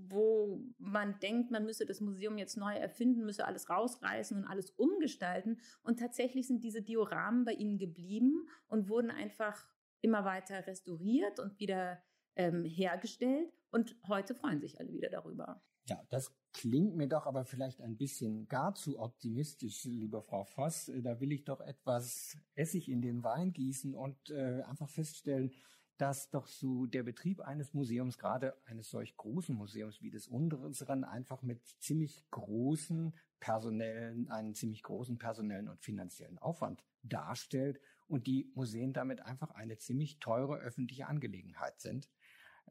wo 0.10 0.62
man 0.78 1.20
denkt, 1.20 1.50
man 1.50 1.66
müsse 1.66 1.86
das 1.86 2.02
Museum 2.02 2.38
jetzt 2.38 2.58
neu 2.58 2.74
erfinden, 2.76 3.26
müsse 3.26 3.46
alles 3.46 3.70
rausreißen 3.70 4.38
und 4.38 4.46
alles 4.46 4.72
umgestalten. 4.72 5.60
Und 5.82 6.00
tatsächlich 6.00 6.48
sind 6.48 6.64
diese 6.64 6.82
Dioramen 6.82 7.46
bei 7.46 7.54
ihnen 7.54 7.78
geblieben 7.78 8.48
und 8.68 8.90
wurden 8.90 9.10
einfach 9.10 9.66
immer 10.02 10.26
weiter 10.26 10.66
restauriert 10.68 11.40
und 11.40 11.60
wieder 11.60 12.02
ähm, 12.36 12.64
hergestellt. 12.66 13.52
Und 13.72 13.96
heute 14.08 14.36
freuen 14.36 14.62
sich 14.62 14.80
alle 14.80 14.94
wieder 14.94 15.10
darüber. 15.10 15.62
Ja, 15.90 16.04
das 16.10 16.36
klingt 16.52 16.96
mir 16.96 17.08
doch 17.08 17.26
aber 17.26 17.46
vielleicht 17.46 17.82
ein 17.82 17.98
bisschen 17.98 18.48
gar 18.48 18.76
zu 18.76 19.00
optimistisch, 19.00 19.86
liebe 19.86 20.22
Frau 20.22 20.44
Voss. 20.44 20.92
Da 21.02 21.20
will 21.22 21.32
ich 21.32 21.46
doch 21.46 21.62
etwas 21.62 22.38
Essig 22.56 22.90
in 22.90 23.02
den 23.02 23.24
Wein 23.24 23.54
gießen 23.54 23.96
und 23.96 24.30
äh, 24.30 24.64
einfach 24.64 24.90
feststellen, 24.90 25.54
dass 25.98 26.30
doch 26.30 26.48
so 26.48 26.86
der 26.86 27.04
Betrieb 27.04 27.40
eines 27.42 27.74
Museums, 27.74 28.18
gerade 28.18 28.56
eines 28.66 28.90
solch 28.90 29.16
großen 29.16 29.56
Museums 29.56 30.02
wie 30.02 30.12
des 30.12 30.28
unseren, 30.28 31.04
einfach 31.04 31.42
mit 31.42 31.66
ziemlich 31.80 32.30
großen 32.32 33.16
personellen, 33.40 34.30
einen 34.30 34.54
ziemlich 34.54 34.84
großen 34.84 35.18
personellen 35.18 35.70
und 35.70 35.82
finanziellen 35.82 36.38
Aufwand 36.38 36.84
darstellt 37.04 37.80
und 38.08 38.28
die 38.28 38.52
Museen 38.56 38.94
damit 38.94 39.22
einfach 39.22 39.52
eine 39.52 39.78
ziemlich 39.78 40.20
teure 40.20 40.58
öffentliche 40.58 41.08
Angelegenheit 41.08 41.80
sind. 41.80 42.10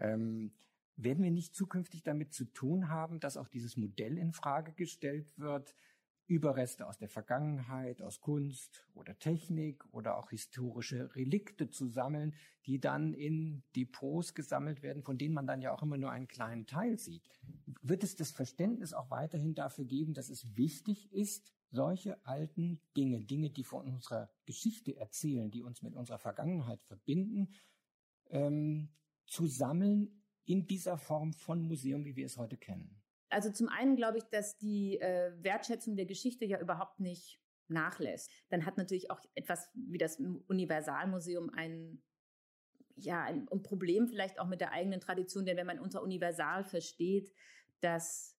Ähm, 0.00 0.52
werden 0.96 1.22
wir 1.22 1.30
nicht 1.30 1.54
zukünftig 1.54 2.02
damit 2.02 2.32
zu 2.32 2.46
tun 2.46 2.88
haben, 2.88 3.20
dass 3.20 3.36
auch 3.36 3.48
dieses 3.48 3.76
Modell 3.76 4.16
in 4.16 4.32
Frage 4.32 4.72
gestellt 4.72 5.30
wird, 5.36 5.74
Überreste 6.28 6.88
aus 6.88 6.98
der 6.98 7.08
Vergangenheit, 7.08 8.02
aus 8.02 8.20
Kunst 8.20 8.84
oder 8.94 9.16
Technik 9.16 9.84
oder 9.92 10.16
auch 10.16 10.30
historische 10.30 11.14
Relikte 11.14 11.70
zu 11.70 11.86
sammeln, 11.86 12.34
die 12.64 12.80
dann 12.80 13.12
in 13.12 13.62
Depots 13.76 14.34
gesammelt 14.34 14.82
werden, 14.82 15.04
von 15.04 15.18
denen 15.18 15.34
man 15.34 15.46
dann 15.46 15.62
ja 15.62 15.72
auch 15.72 15.82
immer 15.82 15.98
nur 15.98 16.10
einen 16.10 16.26
kleinen 16.26 16.66
Teil 16.66 16.98
sieht. 16.98 17.22
Wird 17.82 18.02
es 18.02 18.16
das 18.16 18.32
Verständnis 18.32 18.92
auch 18.92 19.10
weiterhin 19.10 19.54
dafür 19.54 19.84
geben, 19.84 20.14
dass 20.14 20.28
es 20.28 20.56
wichtig 20.56 21.12
ist, 21.12 21.52
solche 21.76 22.24
alten 22.26 22.80
Dinge, 22.96 23.20
Dinge, 23.20 23.50
die 23.50 23.62
von 23.62 23.86
unserer 23.86 24.28
Geschichte 24.46 24.96
erzählen, 24.96 25.50
die 25.50 25.62
uns 25.62 25.82
mit 25.82 25.94
unserer 25.94 26.18
Vergangenheit 26.18 26.82
verbinden, 26.82 27.54
ähm, 28.30 28.88
zu 29.26 29.46
sammeln 29.46 30.24
in 30.44 30.66
dieser 30.66 30.98
Form 30.98 31.32
von 31.32 31.62
Museum, 31.62 32.04
wie 32.04 32.16
wir 32.16 32.26
es 32.26 32.36
heute 32.36 32.56
kennen? 32.56 33.00
Also 33.28 33.52
zum 33.52 33.68
einen 33.68 33.96
glaube 33.96 34.18
ich, 34.18 34.24
dass 34.24 34.56
die 34.56 34.98
äh, 34.98 35.32
Wertschätzung 35.42 35.96
der 35.96 36.06
Geschichte 36.06 36.44
ja 36.44 36.60
überhaupt 36.60 37.00
nicht 37.00 37.40
nachlässt. 37.68 38.30
Dann 38.48 38.64
hat 38.64 38.78
natürlich 38.78 39.10
auch 39.10 39.20
etwas 39.34 39.68
wie 39.74 39.98
das 39.98 40.18
Universalmuseum 40.48 41.50
ein 41.50 42.02
ja, 42.98 43.22
ein, 43.24 43.46
ein 43.52 43.62
Problem 43.62 44.08
vielleicht 44.08 44.40
auch 44.40 44.46
mit 44.46 44.62
der 44.62 44.72
eigenen 44.72 45.00
Tradition, 45.00 45.44
denn 45.44 45.58
wenn 45.58 45.66
man 45.66 45.78
unter 45.78 46.02
Universal 46.02 46.64
versteht, 46.64 47.30
dass 47.80 48.35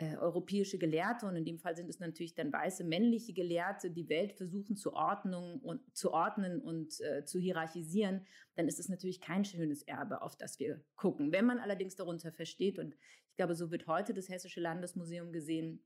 äh, 0.00 0.16
europäische 0.16 0.78
Gelehrte, 0.78 1.26
und 1.26 1.36
in 1.36 1.44
dem 1.44 1.58
Fall 1.58 1.76
sind 1.76 1.90
es 1.90 2.00
natürlich 2.00 2.34
dann 2.34 2.50
weiße 2.50 2.84
männliche 2.84 3.34
Gelehrte, 3.34 3.90
die 3.90 4.08
Welt 4.08 4.32
versuchen 4.32 4.74
zu, 4.74 4.94
Ordnung 4.94 5.60
und, 5.60 5.94
zu 5.94 6.12
ordnen 6.14 6.62
und 6.62 6.98
äh, 7.02 7.26
zu 7.26 7.38
hierarchisieren, 7.38 8.24
dann 8.54 8.66
ist 8.66 8.80
es 8.80 8.88
natürlich 8.88 9.20
kein 9.20 9.44
schönes 9.44 9.82
Erbe, 9.82 10.22
auf 10.22 10.36
das 10.36 10.58
wir 10.58 10.82
gucken. 10.96 11.32
Wenn 11.32 11.44
man 11.44 11.58
allerdings 11.58 11.96
darunter 11.96 12.32
versteht, 12.32 12.78
und 12.78 12.94
ich 13.28 13.36
glaube, 13.36 13.54
so 13.54 13.70
wird 13.70 13.88
heute 13.88 14.14
das 14.14 14.30
Hessische 14.30 14.62
Landesmuseum 14.62 15.32
gesehen, 15.32 15.84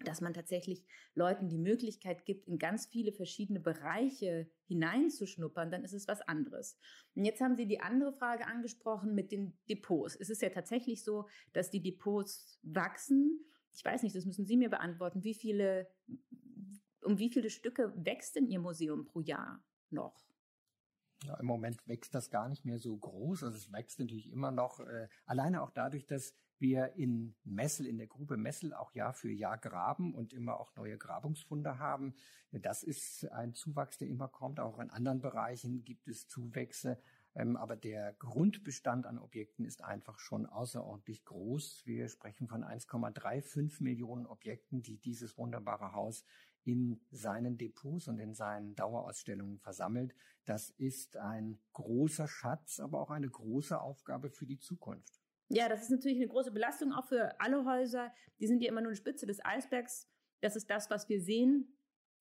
dass 0.00 0.20
man 0.20 0.34
tatsächlich 0.34 0.84
Leuten 1.14 1.48
die 1.48 1.58
Möglichkeit 1.58 2.24
gibt, 2.24 2.48
in 2.48 2.58
ganz 2.58 2.86
viele 2.86 3.12
verschiedene 3.12 3.60
Bereiche 3.60 4.50
hineinzuschnuppern, 4.66 5.70
dann 5.70 5.84
ist 5.84 5.92
es 5.92 6.08
was 6.08 6.20
anderes. 6.22 6.76
Und 7.14 7.24
jetzt 7.24 7.40
haben 7.40 7.54
Sie 7.54 7.68
die 7.68 7.78
andere 7.78 8.12
Frage 8.12 8.48
angesprochen 8.48 9.14
mit 9.14 9.30
den 9.30 9.56
Depots. 9.68 10.16
Es 10.16 10.30
ist 10.30 10.42
ja 10.42 10.48
tatsächlich 10.48 11.04
so, 11.04 11.28
dass 11.52 11.70
die 11.70 11.80
Depots 11.80 12.58
wachsen 12.64 13.38
ich 13.72 13.84
weiß 13.84 14.02
nicht, 14.02 14.14
das 14.14 14.26
müssen 14.26 14.46
Sie 14.46 14.56
mir 14.56 14.70
beantworten, 14.70 15.24
wie 15.24 15.34
viele, 15.34 15.88
um 17.02 17.18
wie 17.18 17.30
viele 17.30 17.50
Stücke 17.50 17.92
wächst 17.96 18.36
denn 18.36 18.46
Ihr 18.46 18.60
Museum 18.60 19.04
pro 19.04 19.20
Jahr 19.20 19.62
noch? 19.90 20.26
Ja, 21.24 21.38
Im 21.38 21.46
Moment 21.46 21.86
wächst 21.86 22.14
das 22.14 22.30
gar 22.30 22.48
nicht 22.48 22.64
mehr 22.64 22.78
so 22.78 22.96
groß. 22.96 23.44
Also 23.44 23.56
es 23.56 23.72
wächst 23.72 24.00
natürlich 24.00 24.30
immer 24.30 24.50
noch, 24.50 24.80
äh, 24.80 25.08
alleine 25.24 25.62
auch 25.62 25.70
dadurch, 25.70 26.06
dass 26.06 26.34
wir 26.58 26.94
in 26.94 27.34
Messel, 27.44 27.86
in 27.86 27.98
der 27.98 28.06
Grube 28.06 28.36
Messel 28.36 28.72
auch 28.72 28.92
Jahr 28.92 29.12
für 29.12 29.30
Jahr 29.30 29.58
graben 29.58 30.14
und 30.14 30.32
immer 30.32 30.58
auch 30.58 30.74
neue 30.76 30.96
Grabungsfunde 30.96 31.78
haben. 31.78 32.14
Das 32.52 32.82
ist 32.82 33.30
ein 33.32 33.54
Zuwachs, 33.54 33.98
der 33.98 34.08
immer 34.08 34.28
kommt. 34.28 34.60
Auch 34.60 34.78
in 34.78 34.90
anderen 34.90 35.20
Bereichen 35.20 35.84
gibt 35.84 36.08
es 36.08 36.28
Zuwächse. 36.28 36.98
Ähm, 37.34 37.56
aber 37.56 37.76
der 37.76 38.12
Grundbestand 38.14 39.06
an 39.06 39.18
Objekten 39.18 39.64
ist 39.64 39.82
einfach 39.82 40.18
schon 40.18 40.46
außerordentlich 40.46 41.24
groß. 41.24 41.82
Wir 41.86 42.08
sprechen 42.08 42.46
von 42.46 42.62
1,35 42.62 43.82
Millionen 43.82 44.26
Objekten, 44.26 44.82
die 44.82 44.98
dieses 44.98 45.38
wunderbare 45.38 45.92
Haus 45.92 46.24
in 46.64 47.00
seinen 47.10 47.58
Depots 47.58 48.08
und 48.08 48.18
in 48.18 48.34
seinen 48.34 48.74
Dauerausstellungen 48.74 49.58
versammelt. 49.58 50.14
Das 50.44 50.70
ist 50.70 51.16
ein 51.16 51.58
großer 51.72 52.28
Schatz, 52.28 52.80
aber 52.80 53.00
auch 53.00 53.10
eine 53.10 53.28
große 53.28 53.80
Aufgabe 53.80 54.30
für 54.30 54.46
die 54.46 54.58
Zukunft. 54.58 55.20
Ja, 55.48 55.68
das 55.68 55.82
ist 55.82 55.90
natürlich 55.90 56.18
eine 56.18 56.28
große 56.28 56.52
Belastung 56.52 56.92
auch 56.92 57.06
für 57.06 57.38
alle 57.40 57.64
Häuser. 57.64 58.12
Die 58.40 58.46
sind 58.46 58.62
ja 58.62 58.68
immer 58.68 58.80
nur 58.80 58.90
eine 58.90 58.96
Spitze 58.96 59.26
des 59.26 59.44
Eisbergs. 59.44 60.08
Das 60.40 60.56
ist 60.56 60.70
das, 60.70 60.90
was 60.90 61.08
wir 61.08 61.20
sehen. 61.20 61.76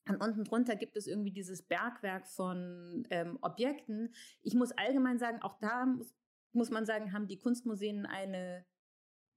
Und 0.07 0.17
unten 0.17 0.43
drunter 0.43 0.75
gibt 0.75 0.97
es 0.97 1.07
irgendwie 1.07 1.31
dieses 1.31 1.61
Bergwerk 1.61 2.27
von 2.27 3.05
ähm, 3.11 3.37
Objekten. 3.41 4.13
Ich 4.41 4.55
muss 4.55 4.71
allgemein 4.71 5.19
sagen, 5.19 5.41
auch 5.41 5.59
da 5.59 5.85
muss, 5.85 6.15
muss 6.53 6.71
man 6.71 6.85
sagen, 6.85 7.13
haben 7.13 7.27
die 7.27 7.37
Kunstmuseen 7.37 8.05
eine 8.05 8.65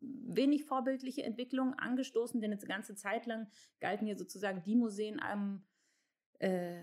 wenig 0.00 0.64
vorbildliche 0.64 1.22
Entwicklung 1.22 1.74
angestoßen, 1.74 2.40
denn 2.40 2.52
eine 2.52 2.60
ganze 2.62 2.94
Zeit 2.94 3.26
lang 3.26 3.48
galten 3.80 4.06
hier 4.06 4.16
sozusagen 4.16 4.62
die 4.62 4.76
Museen 4.76 5.20
am 5.20 5.64
äh, 6.40 6.82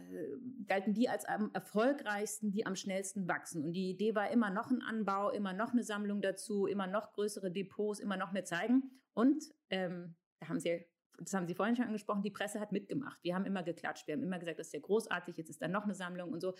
galten 0.65 0.93
die 0.93 1.09
als 1.09 1.25
am 1.25 1.51
erfolgreichsten, 1.53 2.51
die 2.51 2.65
am 2.65 2.75
schnellsten 2.75 3.27
wachsen. 3.27 3.63
Und 3.63 3.73
die 3.73 3.89
Idee 3.89 4.15
war 4.15 4.31
immer 4.31 4.49
noch 4.49 4.71
ein 4.71 4.81
Anbau, 4.81 5.29
immer 5.29 5.53
noch 5.53 5.73
eine 5.73 5.83
Sammlung 5.83 6.21
dazu, 6.21 6.65
immer 6.65 6.87
noch 6.87 7.11
größere 7.11 7.51
Depots, 7.51 7.99
immer 7.99 8.17
noch 8.17 8.31
mehr 8.31 8.45
zeigen. 8.45 8.91
Und 9.13 9.43
ähm, 9.69 10.15
da 10.39 10.47
haben 10.47 10.59
sie 10.59 10.85
das 11.21 11.33
haben 11.33 11.47
Sie 11.47 11.55
vorhin 11.55 11.75
schon 11.75 11.85
angesprochen, 11.85 12.23
die 12.23 12.31
Presse 12.31 12.59
hat 12.59 12.71
mitgemacht. 12.71 13.23
Wir 13.23 13.35
haben 13.35 13.45
immer 13.45 13.63
geklatscht, 13.63 14.07
wir 14.07 14.13
haben 14.15 14.23
immer 14.23 14.39
gesagt, 14.39 14.59
das 14.59 14.67
ist 14.67 14.73
ja 14.73 14.79
großartig, 14.79 15.37
jetzt 15.37 15.49
ist 15.49 15.61
da 15.61 15.67
noch 15.67 15.83
eine 15.83 15.95
Sammlung 15.95 16.31
und 16.31 16.41
so. 16.41 16.55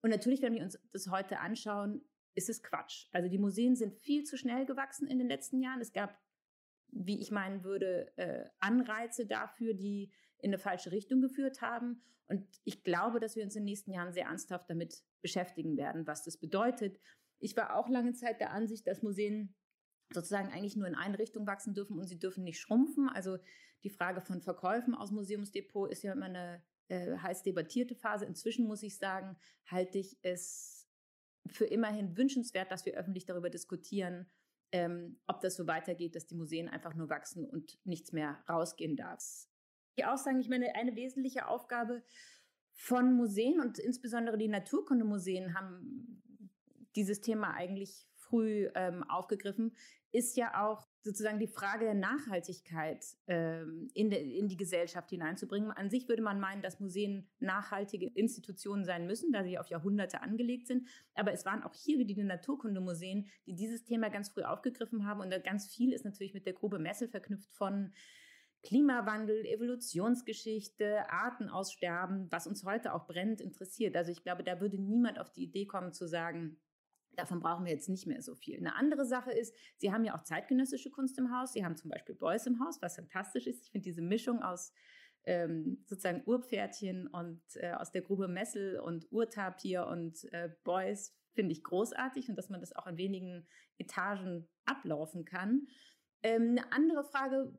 Und 0.00 0.10
natürlich, 0.10 0.42
wenn 0.42 0.54
wir 0.54 0.62
uns 0.62 0.78
das 0.92 1.08
heute 1.10 1.40
anschauen, 1.40 2.02
ist 2.34 2.48
es 2.48 2.62
Quatsch. 2.62 3.06
Also 3.12 3.28
die 3.28 3.38
Museen 3.38 3.74
sind 3.74 3.94
viel 3.94 4.24
zu 4.24 4.36
schnell 4.36 4.64
gewachsen 4.64 5.08
in 5.08 5.18
den 5.18 5.28
letzten 5.28 5.60
Jahren. 5.60 5.80
Es 5.80 5.92
gab, 5.92 6.16
wie 6.90 7.20
ich 7.20 7.30
meinen 7.30 7.64
würde, 7.64 8.12
äh, 8.16 8.48
Anreize 8.60 9.26
dafür, 9.26 9.74
die 9.74 10.12
in 10.38 10.50
eine 10.50 10.58
falsche 10.58 10.92
Richtung 10.92 11.20
geführt 11.20 11.60
haben. 11.62 12.00
Und 12.28 12.46
ich 12.64 12.84
glaube, 12.84 13.18
dass 13.20 13.36
wir 13.36 13.42
uns 13.42 13.56
in 13.56 13.62
den 13.62 13.70
nächsten 13.70 13.90
Jahren 13.90 14.12
sehr 14.12 14.26
ernsthaft 14.26 14.70
damit 14.70 15.02
beschäftigen 15.20 15.76
werden, 15.76 16.06
was 16.06 16.22
das 16.22 16.36
bedeutet. 16.36 17.00
Ich 17.40 17.56
war 17.56 17.76
auch 17.76 17.88
lange 17.88 18.12
Zeit 18.12 18.40
der 18.40 18.52
Ansicht, 18.52 18.86
dass 18.86 19.02
Museen 19.02 19.54
sozusagen 20.12 20.50
eigentlich 20.50 20.76
nur 20.76 20.86
in 20.86 20.94
eine 20.94 21.18
Richtung 21.18 21.46
wachsen 21.46 21.74
dürfen 21.74 21.98
und 21.98 22.06
sie 22.06 22.18
dürfen 22.18 22.44
nicht 22.44 22.60
schrumpfen. 22.60 23.08
Also 23.08 23.38
die 23.84 23.90
Frage 23.90 24.20
von 24.20 24.40
Verkäufen 24.40 24.94
aus 24.94 25.10
Museumsdepot 25.10 25.90
ist 25.90 26.02
ja 26.02 26.12
immer 26.12 26.26
eine 26.26 26.62
äh, 26.88 27.16
heiß 27.16 27.42
debattierte 27.42 27.94
Phase. 27.94 28.24
Inzwischen 28.24 28.66
muss 28.66 28.82
ich 28.82 28.96
sagen, 28.96 29.36
halte 29.66 29.98
ich 29.98 30.18
es 30.22 30.88
für 31.46 31.66
immerhin 31.66 32.16
wünschenswert, 32.16 32.70
dass 32.70 32.86
wir 32.86 32.94
öffentlich 32.94 33.26
darüber 33.26 33.50
diskutieren, 33.50 34.30
ähm, 34.72 35.18
ob 35.26 35.40
das 35.40 35.56
so 35.56 35.66
weitergeht, 35.66 36.14
dass 36.14 36.26
die 36.26 36.34
Museen 36.34 36.68
einfach 36.68 36.94
nur 36.94 37.08
wachsen 37.08 37.46
und 37.46 37.78
nichts 37.84 38.12
mehr 38.12 38.42
rausgehen 38.48 38.96
darf. 38.96 39.48
Ich 39.96 40.04
auch 40.04 40.18
sagen, 40.18 40.40
ich 40.40 40.48
meine, 40.48 40.74
eine 40.74 40.94
wesentliche 40.94 41.48
Aufgabe 41.48 42.02
von 42.72 43.14
Museen 43.14 43.60
und 43.60 43.78
insbesondere 43.78 44.38
die 44.38 44.48
Naturkundemuseen 44.48 45.54
haben 45.54 46.22
dieses 46.94 47.20
Thema 47.20 47.54
eigentlich 47.54 48.06
früh 48.28 48.68
ähm, 48.74 49.04
aufgegriffen, 49.08 49.74
ist 50.10 50.36
ja 50.36 50.66
auch 50.66 50.86
sozusagen 51.02 51.38
die 51.38 51.48
Frage 51.48 51.84
der 51.84 51.94
Nachhaltigkeit 51.94 53.04
ähm, 53.26 53.88
in, 53.94 54.10
de, 54.10 54.38
in 54.38 54.48
die 54.48 54.56
Gesellschaft 54.56 55.10
hineinzubringen. 55.10 55.70
An 55.70 55.90
sich 55.90 56.08
würde 56.08 56.22
man 56.22 56.40
meinen, 56.40 56.62
dass 56.62 56.80
Museen 56.80 57.28
nachhaltige 57.40 58.06
Institutionen 58.14 58.84
sein 58.84 59.06
müssen, 59.06 59.32
da 59.32 59.44
sie 59.44 59.58
auf 59.58 59.68
Jahrhunderte 59.68 60.22
angelegt 60.22 60.66
sind. 60.66 60.88
Aber 61.14 61.32
es 61.32 61.44
waren 61.44 61.62
auch 61.62 61.74
hier 61.74 61.98
wieder 61.98 62.14
die 62.14 62.24
Naturkundemuseen, 62.24 63.28
die 63.46 63.54
dieses 63.54 63.84
Thema 63.84 64.08
ganz 64.08 64.30
früh 64.30 64.42
aufgegriffen 64.42 65.06
haben. 65.06 65.20
Und 65.20 65.30
ganz 65.44 65.74
viel 65.74 65.92
ist 65.92 66.04
natürlich 66.04 66.34
mit 66.34 66.46
der 66.46 66.54
Grube 66.54 66.78
Messel 66.78 67.08
verknüpft 67.08 67.52
von 67.54 67.92
Klimawandel, 68.62 69.46
Evolutionsgeschichte, 69.46 71.08
Artenaussterben, 71.10 72.30
was 72.30 72.46
uns 72.46 72.64
heute 72.64 72.92
auch 72.92 73.06
brennend 73.06 73.40
interessiert. 73.40 73.96
Also 73.96 74.10
ich 74.10 74.22
glaube, 74.22 74.42
da 74.42 74.60
würde 74.60 74.78
niemand 74.78 75.18
auf 75.18 75.30
die 75.30 75.44
Idee 75.44 75.66
kommen 75.66 75.92
zu 75.92 76.08
sagen, 76.08 76.58
Davon 77.18 77.40
brauchen 77.40 77.64
wir 77.64 77.72
jetzt 77.72 77.88
nicht 77.88 78.06
mehr 78.06 78.22
so 78.22 78.36
viel. 78.36 78.58
Eine 78.58 78.76
andere 78.76 79.04
Sache 79.04 79.32
ist, 79.32 79.52
Sie 79.76 79.92
haben 79.92 80.04
ja 80.04 80.14
auch 80.14 80.22
zeitgenössische 80.22 80.88
Kunst 80.88 81.18
im 81.18 81.36
Haus. 81.36 81.52
Sie 81.52 81.64
haben 81.64 81.74
zum 81.74 81.90
Beispiel 81.90 82.14
Beuys 82.14 82.46
im 82.46 82.64
Haus, 82.64 82.80
was 82.80 82.94
fantastisch 82.94 83.48
ist. 83.48 83.64
Ich 83.64 83.72
finde 83.72 83.86
diese 83.86 84.02
Mischung 84.02 84.40
aus 84.40 84.72
ähm, 85.24 85.82
sozusagen 85.84 86.22
Urpferdchen 86.26 87.08
und 87.08 87.42
äh, 87.56 87.72
aus 87.72 87.90
der 87.90 88.02
Grube 88.02 88.28
Messel 88.28 88.78
und 88.78 89.10
Urtapir 89.10 89.88
und 89.88 90.32
äh, 90.32 90.50
Beuys 90.62 91.12
finde 91.34 91.50
ich 91.50 91.64
großartig 91.64 92.28
und 92.28 92.36
dass 92.36 92.50
man 92.50 92.60
das 92.60 92.72
auch 92.76 92.86
in 92.86 92.98
wenigen 92.98 93.48
Etagen 93.78 94.48
ablaufen 94.64 95.24
kann. 95.24 95.66
Ähm, 96.22 96.50
eine 96.56 96.72
andere 96.72 97.02
Frage 97.02 97.52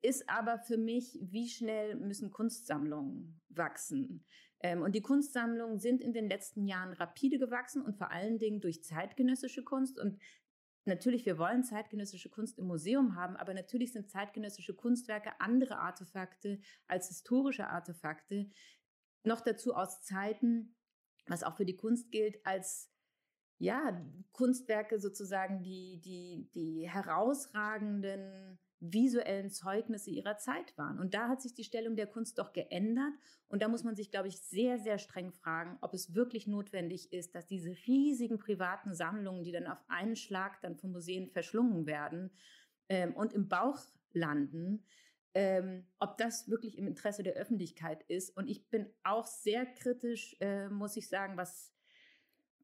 ist 0.00 0.30
aber 0.30 0.60
für 0.60 0.78
mich, 0.78 1.18
wie 1.20 1.48
schnell 1.48 1.96
müssen 1.96 2.30
Kunstsammlungen 2.30 3.40
wachsen? 3.48 4.24
Ähm, 4.62 4.82
und 4.82 4.94
die 4.94 5.02
Kunstsammlungen 5.02 5.78
sind 5.78 6.00
in 6.00 6.12
den 6.12 6.28
letzten 6.28 6.66
Jahren 6.66 6.92
rapide 6.92 7.38
gewachsen 7.38 7.82
und 7.82 7.96
vor 7.96 8.10
allen 8.10 8.38
Dingen 8.38 8.60
durch 8.60 8.84
zeitgenössische 8.84 9.64
Kunst. 9.64 9.98
Und 9.98 10.20
natürlich, 10.84 11.26
wir 11.26 11.38
wollen 11.38 11.64
zeitgenössische 11.64 12.30
Kunst 12.30 12.58
im 12.58 12.66
Museum 12.66 13.16
haben, 13.16 13.36
aber 13.36 13.54
natürlich 13.54 13.92
sind 13.92 14.10
zeitgenössische 14.10 14.74
Kunstwerke 14.74 15.40
andere 15.40 15.78
Artefakte 15.78 16.60
als 16.86 17.08
historische 17.08 17.66
Artefakte. 17.68 18.50
Noch 19.24 19.40
dazu 19.40 19.74
aus 19.74 20.02
Zeiten, 20.02 20.76
was 21.26 21.42
auch 21.42 21.56
für 21.56 21.66
die 21.66 21.76
Kunst 21.76 22.10
gilt, 22.10 22.44
als 22.44 22.88
ja, 23.58 24.04
Kunstwerke 24.32 24.98
sozusagen 24.98 25.62
die, 25.62 26.00
die, 26.00 26.50
die 26.52 26.88
herausragenden 26.88 28.58
visuellen 28.82 29.50
Zeugnisse 29.50 30.10
ihrer 30.10 30.38
Zeit 30.38 30.76
waren. 30.76 30.98
Und 30.98 31.14
da 31.14 31.28
hat 31.28 31.40
sich 31.40 31.54
die 31.54 31.62
Stellung 31.62 31.94
der 31.94 32.08
Kunst 32.08 32.38
doch 32.38 32.52
geändert. 32.52 33.12
Und 33.48 33.62
da 33.62 33.68
muss 33.68 33.84
man 33.84 33.94
sich, 33.94 34.10
glaube 34.10 34.28
ich, 34.28 34.40
sehr, 34.40 34.78
sehr 34.78 34.98
streng 34.98 35.30
fragen, 35.30 35.78
ob 35.80 35.94
es 35.94 36.14
wirklich 36.14 36.48
notwendig 36.48 37.12
ist, 37.12 37.34
dass 37.34 37.46
diese 37.46 37.70
riesigen 37.86 38.38
privaten 38.38 38.92
Sammlungen, 38.92 39.44
die 39.44 39.52
dann 39.52 39.68
auf 39.68 39.78
einen 39.88 40.16
Schlag 40.16 40.60
dann 40.62 40.76
von 40.76 40.90
Museen 40.90 41.30
verschlungen 41.30 41.86
werden 41.86 42.30
ähm, 42.88 43.14
und 43.14 43.32
im 43.32 43.48
Bauch 43.48 43.78
landen, 44.12 44.84
ähm, 45.34 45.86
ob 46.00 46.18
das 46.18 46.50
wirklich 46.50 46.76
im 46.76 46.88
Interesse 46.88 47.22
der 47.22 47.34
Öffentlichkeit 47.34 48.02
ist. 48.08 48.36
Und 48.36 48.48
ich 48.48 48.68
bin 48.68 48.86
auch 49.04 49.26
sehr 49.26 49.64
kritisch, 49.64 50.36
äh, 50.40 50.68
muss 50.68 50.96
ich 50.96 51.08
sagen, 51.08 51.36
was 51.36 51.72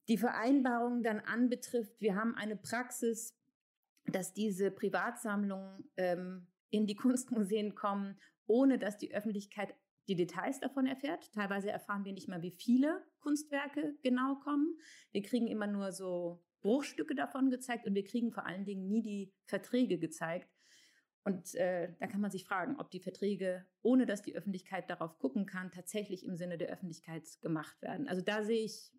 die 0.08 0.18
Vereinbarung 0.18 1.02
dann 1.02 1.20
anbetrifft. 1.20 2.00
Wir 2.00 2.16
haben 2.16 2.34
eine 2.34 2.56
Praxis, 2.56 3.37
dass 4.12 4.32
diese 4.32 4.70
Privatsammlungen 4.70 5.90
ähm, 5.96 6.46
in 6.70 6.86
die 6.86 6.94
Kunstmuseen 6.96 7.74
kommen, 7.74 8.18
ohne 8.46 8.78
dass 8.78 8.98
die 8.98 9.14
Öffentlichkeit 9.14 9.74
die 10.08 10.16
Details 10.16 10.58
davon 10.60 10.86
erfährt. 10.86 11.32
Teilweise 11.32 11.70
erfahren 11.70 12.04
wir 12.04 12.12
nicht 12.12 12.28
mal, 12.28 12.42
wie 12.42 12.50
viele 12.50 13.04
Kunstwerke 13.20 13.94
genau 14.02 14.36
kommen. 14.36 14.78
Wir 15.12 15.22
kriegen 15.22 15.46
immer 15.46 15.66
nur 15.66 15.92
so 15.92 16.42
Bruchstücke 16.60 17.14
davon 17.14 17.50
gezeigt 17.50 17.86
und 17.86 17.94
wir 17.94 18.04
kriegen 18.04 18.32
vor 18.32 18.46
allen 18.46 18.64
Dingen 18.64 18.88
nie 18.88 19.02
die 19.02 19.32
Verträge 19.44 19.98
gezeigt. 19.98 20.48
Und 21.24 21.54
äh, 21.56 21.92
da 22.00 22.06
kann 22.06 22.22
man 22.22 22.30
sich 22.30 22.44
fragen, 22.44 22.76
ob 22.78 22.90
die 22.90 23.00
Verträge, 23.00 23.66
ohne 23.82 24.06
dass 24.06 24.22
die 24.22 24.34
Öffentlichkeit 24.34 24.88
darauf 24.88 25.18
gucken 25.18 25.44
kann, 25.44 25.70
tatsächlich 25.70 26.24
im 26.24 26.36
Sinne 26.36 26.56
der 26.56 26.68
Öffentlichkeit 26.68 27.24
gemacht 27.42 27.80
werden. 27.82 28.08
Also 28.08 28.22
da 28.22 28.44
sehe 28.44 28.64
ich 28.64 28.90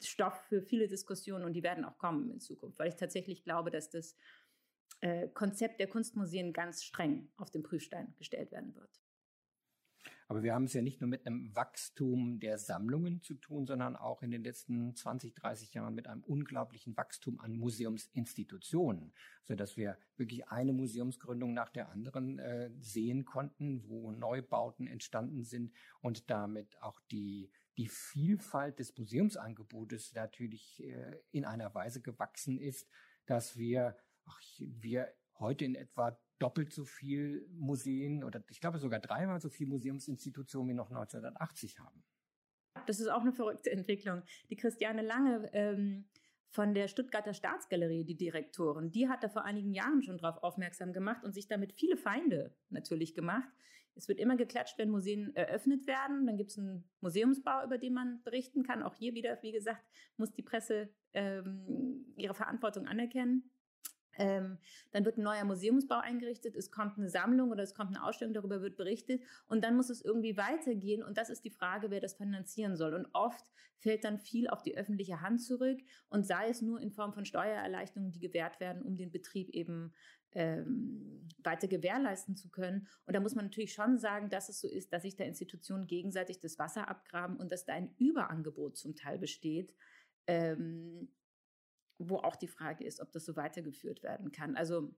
Stoff 0.00 0.36
für 0.48 0.62
viele 0.62 0.88
Diskussionen 0.88 1.44
und 1.44 1.52
die 1.52 1.62
werden 1.62 1.84
auch 1.84 1.98
kommen 1.98 2.30
in 2.30 2.40
Zukunft, 2.40 2.78
weil 2.78 2.88
ich 2.88 2.96
tatsächlich 2.96 3.44
glaube, 3.44 3.70
dass 3.70 3.90
das 3.90 4.16
äh, 5.00 5.28
Konzept 5.28 5.80
der 5.80 5.88
Kunstmuseen 5.88 6.52
ganz 6.52 6.84
streng 6.84 7.28
auf 7.36 7.50
den 7.50 7.62
Prüfstein 7.62 8.14
gestellt 8.16 8.52
werden 8.52 8.74
wird. 8.74 9.02
Aber 10.32 10.42
wir 10.42 10.54
haben 10.54 10.64
es 10.64 10.72
ja 10.72 10.80
nicht 10.80 10.98
nur 11.00 11.10
mit 11.10 11.26
einem 11.26 11.54
Wachstum 11.54 12.40
der 12.40 12.56
Sammlungen 12.56 13.20
zu 13.20 13.34
tun, 13.34 13.66
sondern 13.66 13.96
auch 13.96 14.22
in 14.22 14.30
den 14.30 14.42
letzten 14.42 14.94
20, 14.94 15.34
30 15.34 15.74
Jahren 15.74 15.94
mit 15.94 16.06
einem 16.06 16.22
unglaublichen 16.22 16.96
Wachstum 16.96 17.38
an 17.38 17.54
Museumsinstitutionen, 17.54 19.12
sodass 19.42 19.76
wir 19.76 19.98
wirklich 20.16 20.48
eine 20.48 20.72
Museumsgründung 20.72 21.52
nach 21.52 21.68
der 21.68 21.90
anderen 21.90 22.38
äh, 22.38 22.70
sehen 22.80 23.26
konnten, 23.26 23.86
wo 23.88 24.10
Neubauten 24.10 24.86
entstanden 24.86 25.44
sind 25.44 25.74
und 26.00 26.30
damit 26.30 26.80
auch 26.80 27.00
die 27.10 27.50
die 27.76 27.88
Vielfalt 27.88 28.78
des 28.78 28.96
Museumsangebotes 28.96 30.12
natürlich 30.14 30.82
äh, 30.82 31.20
in 31.30 31.44
einer 31.44 31.74
Weise 31.74 32.02
gewachsen 32.02 32.58
ist, 32.58 32.88
dass 33.26 33.56
wir, 33.56 33.96
ach, 34.26 34.40
wir 34.58 35.12
heute 35.38 35.64
in 35.64 35.74
etwa 35.74 36.18
doppelt 36.38 36.72
so 36.72 36.84
viel 36.84 37.46
Museen 37.52 38.24
oder 38.24 38.42
ich 38.50 38.60
glaube 38.60 38.78
sogar 38.78 39.00
dreimal 39.00 39.40
so 39.40 39.48
viel 39.48 39.66
Museumsinstitutionen 39.68 40.70
wie 40.70 40.74
noch 40.74 40.90
1980 40.90 41.78
haben. 41.78 42.02
Das 42.86 43.00
ist 43.00 43.08
auch 43.08 43.20
eine 43.20 43.32
verrückte 43.32 43.70
Entwicklung. 43.70 44.22
Die 44.50 44.56
Christiane 44.56 45.02
Lange 45.02 45.50
ähm, 45.52 46.08
von 46.48 46.74
der 46.74 46.88
Stuttgarter 46.88 47.32
Staatsgalerie, 47.32 48.04
die 48.04 48.16
Direktorin, 48.16 48.90
die 48.90 49.08
hat 49.08 49.22
da 49.22 49.28
vor 49.28 49.44
einigen 49.44 49.72
Jahren 49.72 50.02
schon 50.02 50.18
darauf 50.18 50.42
aufmerksam 50.42 50.92
gemacht 50.92 51.24
und 51.24 51.32
sich 51.32 51.46
damit 51.46 51.72
viele 51.72 51.96
Feinde 51.96 52.54
natürlich 52.70 53.14
gemacht. 53.14 53.48
Es 53.94 54.08
wird 54.08 54.18
immer 54.18 54.36
geklatscht, 54.36 54.78
wenn 54.78 54.90
Museen 54.90 55.34
eröffnet 55.36 55.86
werden. 55.86 56.26
Dann 56.26 56.36
gibt 56.36 56.50
es 56.50 56.58
einen 56.58 56.84
Museumsbau, 57.00 57.64
über 57.64 57.78
den 57.78 57.94
man 57.94 58.22
berichten 58.22 58.62
kann. 58.62 58.82
Auch 58.82 58.94
hier 58.94 59.14
wieder, 59.14 59.38
wie 59.42 59.52
gesagt, 59.52 59.84
muss 60.16 60.32
die 60.32 60.42
Presse 60.42 60.88
ähm, 61.12 62.06
ihre 62.16 62.34
Verantwortung 62.34 62.86
anerkennen. 62.86 63.51
Ähm, 64.18 64.58
dann 64.90 65.04
wird 65.04 65.16
ein 65.16 65.22
neuer 65.22 65.44
Museumsbau 65.44 65.98
eingerichtet, 65.98 66.54
es 66.54 66.70
kommt 66.70 66.98
eine 66.98 67.08
Sammlung 67.08 67.50
oder 67.50 67.62
es 67.62 67.74
kommt 67.74 67.90
eine 67.90 68.04
Ausstellung, 68.04 68.34
darüber 68.34 68.60
wird 68.60 68.76
berichtet 68.76 69.22
und 69.46 69.64
dann 69.64 69.76
muss 69.76 69.90
es 69.90 70.02
irgendwie 70.02 70.36
weitergehen 70.36 71.02
und 71.02 71.16
das 71.16 71.30
ist 71.30 71.44
die 71.44 71.50
Frage, 71.50 71.90
wer 71.90 72.00
das 72.00 72.14
finanzieren 72.14 72.76
soll. 72.76 72.94
Und 72.94 73.08
oft 73.12 73.44
fällt 73.78 74.04
dann 74.04 74.18
viel 74.18 74.48
auf 74.48 74.62
die 74.62 74.76
öffentliche 74.76 75.20
Hand 75.20 75.42
zurück 75.42 75.80
und 76.08 76.26
sei 76.26 76.48
es 76.48 76.62
nur 76.62 76.80
in 76.80 76.92
Form 76.92 77.12
von 77.12 77.24
Steuererleichterungen, 77.24 78.12
die 78.12 78.20
gewährt 78.20 78.60
werden, 78.60 78.82
um 78.82 78.96
den 78.96 79.10
Betrieb 79.10 79.48
eben 79.50 79.92
ähm, 80.34 81.28
weiter 81.42 81.68
gewährleisten 81.68 82.36
zu 82.36 82.48
können. 82.48 82.86
Und 83.06 83.14
da 83.14 83.20
muss 83.20 83.34
man 83.34 83.46
natürlich 83.46 83.74
schon 83.74 83.98
sagen, 83.98 84.30
dass 84.30 84.48
es 84.48 84.60
so 84.60 84.68
ist, 84.68 84.92
dass 84.92 85.02
sich 85.02 85.16
da 85.16 85.24
Institutionen 85.24 85.86
gegenseitig 85.86 86.40
das 86.40 86.58
Wasser 86.58 86.88
abgraben 86.88 87.36
und 87.36 87.52
dass 87.52 87.64
da 87.64 87.74
ein 87.74 87.94
Überangebot 87.98 88.76
zum 88.76 88.94
Teil 88.94 89.18
besteht, 89.18 89.74
ähm, 90.26 91.08
wo 92.08 92.16
auch 92.16 92.36
die 92.36 92.48
Frage 92.48 92.84
ist, 92.84 93.00
ob 93.00 93.12
das 93.12 93.24
so 93.24 93.36
weitergeführt 93.36 94.02
werden 94.02 94.32
kann. 94.32 94.56
Also 94.56 94.94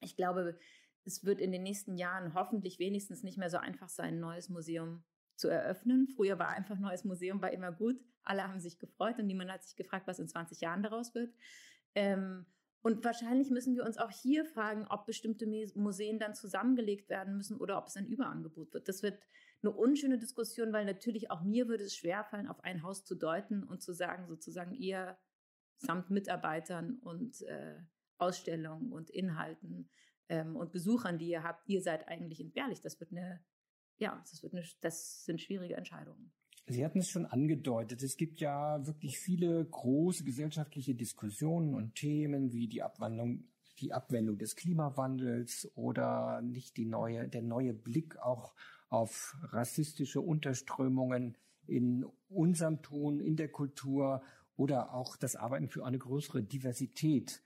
ich 0.00 0.16
glaube, 0.16 0.58
es 1.04 1.24
wird 1.24 1.40
in 1.40 1.52
den 1.52 1.62
nächsten 1.62 1.96
Jahren 1.96 2.34
hoffentlich 2.34 2.78
wenigstens 2.78 3.22
nicht 3.22 3.38
mehr 3.38 3.50
so 3.50 3.58
einfach 3.58 3.88
sein, 3.88 4.14
ein 4.14 4.20
neues 4.20 4.48
Museum 4.48 5.02
zu 5.36 5.48
eröffnen. 5.48 6.08
Früher 6.08 6.38
war 6.38 6.48
einfach 6.48 6.76
ein 6.76 6.82
neues 6.82 7.04
Museum, 7.04 7.40
war 7.40 7.52
immer 7.52 7.72
gut. 7.72 8.02
Alle 8.22 8.46
haben 8.46 8.60
sich 8.60 8.78
gefreut 8.78 9.18
und 9.18 9.26
niemand 9.26 9.50
hat 9.50 9.64
sich 9.64 9.76
gefragt, 9.76 10.06
was 10.06 10.18
in 10.18 10.28
20 10.28 10.60
Jahren 10.60 10.82
daraus 10.82 11.14
wird. 11.14 11.34
Ähm, 11.94 12.46
und 12.82 13.04
wahrscheinlich 13.04 13.50
müssen 13.50 13.76
wir 13.76 13.84
uns 13.84 13.98
auch 13.98 14.10
hier 14.10 14.44
fragen, 14.44 14.86
ob 14.88 15.06
bestimmte 15.06 15.46
Museen 15.74 16.18
dann 16.18 16.34
zusammengelegt 16.34 17.10
werden 17.10 17.36
müssen 17.36 17.58
oder 17.58 17.76
ob 17.76 17.88
es 17.88 17.96
ein 17.96 18.06
Überangebot 18.06 18.72
wird. 18.72 18.88
Das 18.88 19.02
wird 19.02 19.18
eine 19.62 19.72
unschöne 19.72 20.18
Diskussion, 20.18 20.72
weil 20.72 20.86
natürlich 20.86 21.30
auch 21.30 21.42
mir 21.42 21.68
würde 21.68 21.84
es 21.84 21.94
schwerfallen, 21.94 22.48
auf 22.48 22.64
ein 22.64 22.82
Haus 22.82 23.04
zu 23.04 23.14
deuten 23.14 23.64
und 23.64 23.82
zu 23.82 23.92
sagen, 23.92 24.26
sozusagen 24.26 24.72
ihr 24.72 25.18
samt 25.80 26.10
Mitarbeitern 26.10 26.98
und 27.00 27.42
äh, 27.42 27.76
Ausstellungen 28.18 28.92
und 28.92 29.10
Inhalten 29.10 29.88
ähm, 30.28 30.56
und 30.56 30.72
Besuchern, 30.72 31.18
die 31.18 31.28
ihr 31.28 31.42
habt, 31.42 31.68
ihr 31.68 31.82
seid 31.82 32.06
eigentlich 32.08 32.40
entbehrlich. 32.40 32.80
Das 32.80 33.00
wird 33.00 33.12
eine, 33.12 33.40
ja, 33.98 34.22
das 34.30 34.42
wird 34.42 34.54
eine, 34.54 34.64
das 34.80 35.24
sind 35.24 35.40
schwierige 35.40 35.76
Entscheidungen. 35.76 36.32
Sie 36.66 36.84
hatten 36.84 37.00
es 37.00 37.08
schon 37.08 37.26
angedeutet. 37.26 38.02
Es 38.02 38.16
gibt 38.16 38.40
ja 38.40 38.86
wirklich 38.86 39.18
viele 39.18 39.64
große 39.64 40.22
gesellschaftliche 40.22 40.94
Diskussionen 40.94 41.74
und 41.74 41.96
Themen 41.96 42.52
wie 42.52 42.68
die 42.68 42.82
Abwandlung, 42.82 43.48
die 43.80 43.92
Abwendung 43.92 44.38
des 44.38 44.54
Klimawandels 44.54 45.68
oder 45.74 46.42
nicht 46.42 46.76
die 46.76 46.84
neue, 46.84 47.28
der 47.28 47.42
neue 47.42 47.74
Blick 47.74 48.18
auch 48.18 48.54
auf 48.88 49.36
rassistische 49.42 50.20
Unterströmungen 50.20 51.36
in 51.66 52.04
unserem 52.28 52.82
Ton, 52.82 53.20
in 53.20 53.36
der 53.36 53.48
Kultur 53.48 54.22
oder 54.60 54.92
auch 54.92 55.16
das 55.16 55.36
Arbeiten 55.36 55.68
für 55.68 55.86
eine 55.86 55.98
größere 55.98 56.42
Diversität 56.42 57.42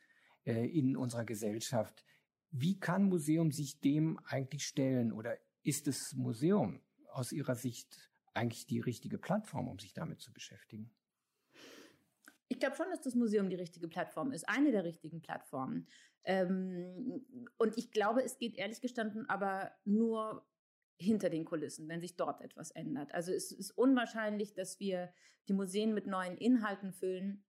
äh, 0.46 0.66
in 0.66 0.96
unserer 0.96 1.24
Gesellschaft. 1.24 2.04
Wie 2.50 2.80
kann 2.80 3.04
Museum 3.04 3.52
sich 3.52 3.80
dem 3.80 4.18
eigentlich 4.24 4.66
stellen 4.66 5.12
oder 5.12 5.38
ist 5.62 5.86
das 5.86 6.14
Museum 6.14 6.80
aus 7.12 7.30
Ihrer 7.30 7.54
Sicht 7.54 8.10
eigentlich 8.34 8.66
die 8.66 8.80
richtige 8.80 9.16
Plattform, 9.16 9.68
um 9.68 9.78
sich 9.78 9.92
damit 9.92 10.20
zu 10.20 10.32
beschäftigen? 10.32 10.90
Ich 12.48 12.58
glaube 12.58 12.74
schon, 12.74 12.90
dass 12.90 13.02
das 13.02 13.14
Museum 13.14 13.48
die 13.48 13.56
richtige 13.56 13.86
Plattform 13.86 14.32
ist, 14.32 14.48
eine 14.48 14.72
der 14.72 14.82
richtigen 14.82 15.22
Plattformen. 15.22 15.86
Ähm, 16.24 17.24
und 17.58 17.78
ich 17.78 17.92
glaube, 17.92 18.24
es 18.24 18.38
geht 18.38 18.56
ehrlich 18.56 18.80
gestanden 18.80 19.28
aber 19.28 19.70
nur 19.84 20.44
hinter 20.96 21.30
den 21.30 21.44
Kulissen, 21.44 21.88
wenn 21.88 22.00
sich 22.00 22.16
dort 22.16 22.40
etwas 22.40 22.70
ändert. 22.70 23.12
Also 23.12 23.32
es 23.32 23.52
ist 23.52 23.72
unwahrscheinlich, 23.72 24.54
dass 24.54 24.78
wir 24.80 25.12
die 25.48 25.52
Museen 25.52 25.92
mit 25.94 26.06
neuen 26.06 26.36
Inhalten 26.36 26.92
füllen 26.92 27.44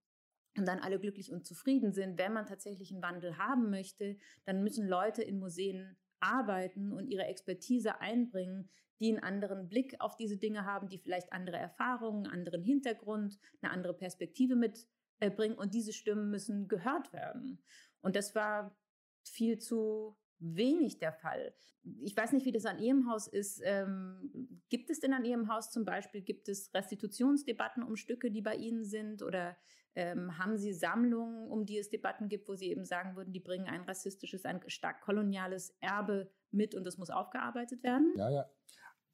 und 0.58 0.68
dann 0.68 0.80
alle 0.80 1.00
glücklich 1.00 1.32
und 1.32 1.46
zufrieden 1.46 1.94
sind. 1.94 2.18
Wenn 2.18 2.34
man 2.34 2.46
tatsächlich 2.46 2.92
einen 2.92 3.04
Wandel 3.04 3.38
haben 3.38 3.70
möchte, 3.70 4.18
dann 4.46 4.64
müssen 4.64 4.88
Leute 4.88 5.22
in 5.22 5.40
Museen 5.40 5.98
arbeiten 6.20 6.92
und 6.92 7.08
ihre 7.08 7.26
Expertise 7.26 8.00
einbringen, 8.00 8.70
die 9.00 9.10
einen 9.10 9.24
anderen 9.24 9.68
Blick 9.68 9.96
auf 10.00 10.16
diese 10.16 10.38
Dinge 10.38 10.66
haben, 10.66 10.88
die 10.88 10.98
vielleicht 10.98 11.34
andere 11.34 11.58
Erfahrungen, 11.58 12.28
anderen 12.28 12.64
Hintergrund, 12.64 13.38
eine 13.62 13.72
andere 13.72 13.94
Perspektive 13.94 14.56
mit 14.56 14.88
äh, 15.20 15.30
und 15.30 15.74
diese 15.74 15.94
Stimmen 15.94 16.30
müssen 16.30 16.68
gehört 16.68 17.12
werden. 17.14 17.62
Und 18.02 18.16
das 18.16 18.36
war 18.36 18.78
viel 19.24 19.60
zu 19.60 20.18
wenig 20.40 21.00
der 21.00 21.14
Fall. 21.14 21.54
Ich 22.02 22.16
weiß 22.16 22.32
nicht, 22.34 22.46
wie 22.46 22.52
das 22.52 22.66
an 22.66 22.80
Ihrem 22.80 23.10
Haus 23.10 23.28
ist. 23.28 23.62
Ähm, 23.64 24.62
gibt 24.70 24.90
es 24.90 25.00
denn 25.00 25.14
an 25.14 25.26
Ihrem 25.26 25.52
Haus 25.52 25.72
zum 25.72 25.86
Beispiel, 25.86 26.22
gibt 26.22 26.50
es 26.50 26.74
Restitutionsdebatten 26.74 27.84
um 27.84 27.96
Stücke, 27.96 28.32
die 28.32 28.42
bei 28.42 28.56
Ihnen 28.56 28.86
sind? 28.86 29.22
Oder 29.22 29.56
ähm, 29.96 30.38
haben 30.38 30.58
Sie 30.58 30.74
Sammlungen, 30.74 31.48
um 31.50 31.66
die 31.66 31.78
es 31.78 31.90
Debatten 31.90 32.28
gibt, 32.28 32.50
wo 32.50 32.56
Sie 32.56 32.70
eben 32.70 32.86
sagen 32.86 33.16
würden, 33.16 33.32
die 33.32 33.40
bringen 33.40 33.68
ein 33.68 33.82
rassistisches, 33.82 34.46
ein 34.46 34.62
stark 34.68 35.02
koloniales 35.02 35.76
Erbe 35.80 36.30
mit 36.52 36.76
und 36.76 36.86
das 36.86 36.98
muss 36.98 37.10
aufgearbeitet 37.10 37.84
werden? 37.84 38.14
Ja, 38.18 38.30
ja. 38.30 38.50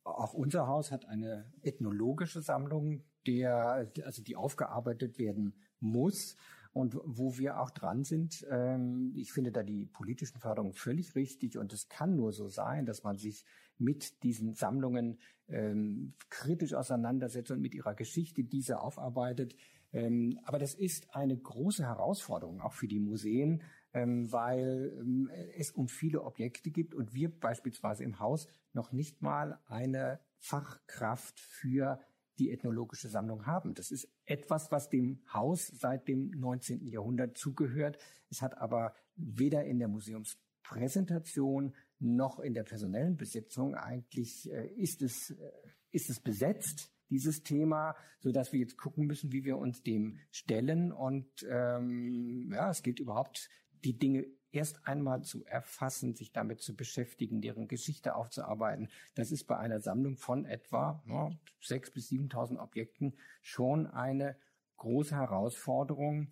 Auch 0.04 0.34
unser 0.34 0.66
Haus 0.68 0.92
hat 0.92 1.06
eine 1.06 1.52
ethnologische 1.62 2.42
Sammlung, 2.42 3.04
der, 3.28 3.92
also 4.04 4.24
die 4.24 4.36
aufgearbeitet 4.36 5.20
werden 5.20 5.54
muss 5.80 6.36
und 6.74 6.98
wo 7.04 7.38
wir 7.38 7.60
auch 7.60 7.70
dran 7.70 8.04
sind. 8.04 8.46
Ähm, 8.50 9.14
ich 9.16 9.34
finde 9.34 9.52
da 9.52 9.64
die 9.64 9.86
politischen 9.86 10.40
Förderungen 10.40 10.74
völlig 10.74 11.16
richtig 11.16 11.58
und 11.58 11.74
es 11.74 11.90
kann 11.90 12.16
nur 12.16 12.32
so 12.32 12.48
sein, 12.48 12.86
dass 12.86 13.04
man 13.04 13.18
sich 13.18 13.46
mit 13.78 14.24
diesen 14.24 14.54
Sammlungen 14.54 15.20
ähm, 15.48 16.14
kritisch 16.30 16.74
auseinandersetzt 16.74 17.52
und 17.52 17.62
mit 17.62 17.76
ihrer 17.76 17.96
Geschichte 17.96 18.44
diese 18.44 18.80
aufarbeitet. 18.80 19.56
Ähm, 19.92 20.40
aber 20.46 20.60
das 20.60 20.74
ist 20.74 21.14
eine 21.14 21.38
große 21.38 21.84
Herausforderung 21.84 22.62
auch 22.62 22.74
für 22.74 22.88
die 22.88 23.00
Museen, 23.00 23.62
ähm, 23.94 24.32
weil 24.32 24.94
ähm, 25.00 25.30
es 25.58 25.72
um 25.72 25.90
viele 25.90 26.22
Objekte 26.24 26.72
gibt 26.72 26.96
und 26.96 27.14
wir 27.14 27.30
beispielsweise 27.30 28.04
im 28.04 28.20
Haus 28.20 28.48
noch 28.72 28.94
nicht 28.94 29.22
mal 29.22 29.60
eine 29.66 30.22
Fachkraft 30.38 31.40
für 31.40 32.00
die 32.40 32.52
ethnologische 32.52 33.10
Sammlung 33.10 33.46
haben. 33.46 33.74
Das 33.74 33.92
ist 33.92 34.08
etwas, 34.32 34.72
was 34.72 34.90
dem 34.90 35.22
Haus 35.32 35.68
seit 35.68 36.08
dem 36.08 36.32
19. 36.32 36.88
Jahrhundert 36.88 37.38
zugehört. 37.38 37.98
Es 38.30 38.42
hat 38.42 38.58
aber 38.58 38.96
weder 39.16 39.66
in 39.66 39.78
der 39.80 39.90
Museumspräsentation 39.90 41.76
noch 42.00 42.40
in 42.40 42.54
der 42.54 42.64
personellen 42.64 43.18
Besetzung 43.18 43.76
eigentlich 43.76 44.50
äh, 44.50 44.68
ist 44.76 45.02
es 45.02 45.32
äh, 45.32 45.52
ist 45.92 46.10
es 46.10 46.22
besetzt 46.22 46.90
dieses 47.10 47.44
Thema, 47.44 47.96
so 48.20 48.32
dass 48.32 48.54
wir 48.54 48.62
jetzt 48.62 48.78
gucken 48.78 49.06
müssen, 49.06 49.34
wie 49.34 49.44
wir 49.44 49.58
uns 49.58 49.84
dem 49.84 50.18
stellen 50.32 50.94
und 50.94 51.28
ähm, 51.50 52.50
ja, 52.54 52.70
es 52.70 52.82
gilt 52.82 53.02
überhaupt 53.02 53.50
die 53.84 53.98
Dinge 53.98 54.26
erst 54.52 54.86
einmal 54.88 55.24
zu 55.24 55.46
erfassen, 55.46 56.16
sich 56.16 56.32
damit 56.32 56.62
zu 56.62 56.76
beschäftigen, 56.76 57.42
deren 57.42 57.68
Geschichte 57.68 58.16
aufzuarbeiten. 58.16 58.90
Das 59.16 59.32
ist 59.32 59.46
bei 59.46 59.58
einer 59.58 59.80
Sammlung 59.80 60.18
von 60.18 60.46
etwa 60.46 61.02
ja, 61.08 61.32
6.000 61.64 61.94
bis 61.94 62.10
7.000 62.12 62.60
Objekten 62.60 63.14
schon 63.42 63.88
eine 63.88 64.36
große 64.78 65.16
Herausforderung, 65.16 66.32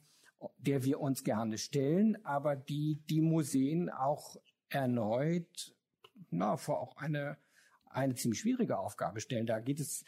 der 0.58 0.84
wir 0.84 1.00
uns 1.00 1.24
gerne 1.24 1.58
stellen, 1.58 2.24
aber 2.26 2.56
die 2.56 3.02
die 3.10 3.22
Museen 3.22 3.90
auch 3.90 4.38
erneut 4.70 5.76
na, 6.32 6.58
vor 6.58 6.80
auch 6.80 6.98
eine, 6.98 7.38
eine 7.86 8.16
ziemlich 8.16 8.42
schwierige 8.42 8.78
Aufgabe 8.78 9.20
stellen. 9.20 9.46
Da 9.46 9.60
geht 9.60 9.80
es 9.80 10.04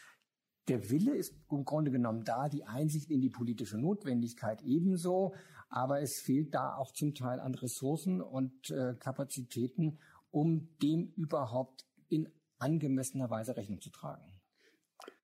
der 0.68 0.90
Wille 0.90 1.16
ist 1.16 1.34
im 1.50 1.64
Grunde 1.64 1.90
genommen 1.90 2.24
da, 2.24 2.48
die 2.48 2.64
Einsicht 2.64 3.10
in 3.10 3.20
die 3.20 3.30
politische 3.30 3.78
Notwendigkeit 3.78 4.62
ebenso, 4.62 5.34
aber 5.72 6.02
es 6.02 6.20
fehlt 6.20 6.54
da 6.54 6.76
auch 6.76 6.92
zum 6.92 7.14
Teil 7.14 7.40
an 7.40 7.54
Ressourcen 7.54 8.20
und 8.20 8.70
äh, 8.70 8.94
Kapazitäten, 8.98 9.98
um 10.30 10.68
dem 10.82 11.12
überhaupt 11.16 11.86
in 12.08 12.30
angemessener 12.58 13.30
Weise 13.30 13.56
Rechnung 13.56 13.80
zu 13.80 13.90
tragen. 13.90 14.22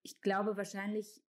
Ich 0.02 0.22
glaube, 0.22 0.56
wahrscheinlich 0.56 1.22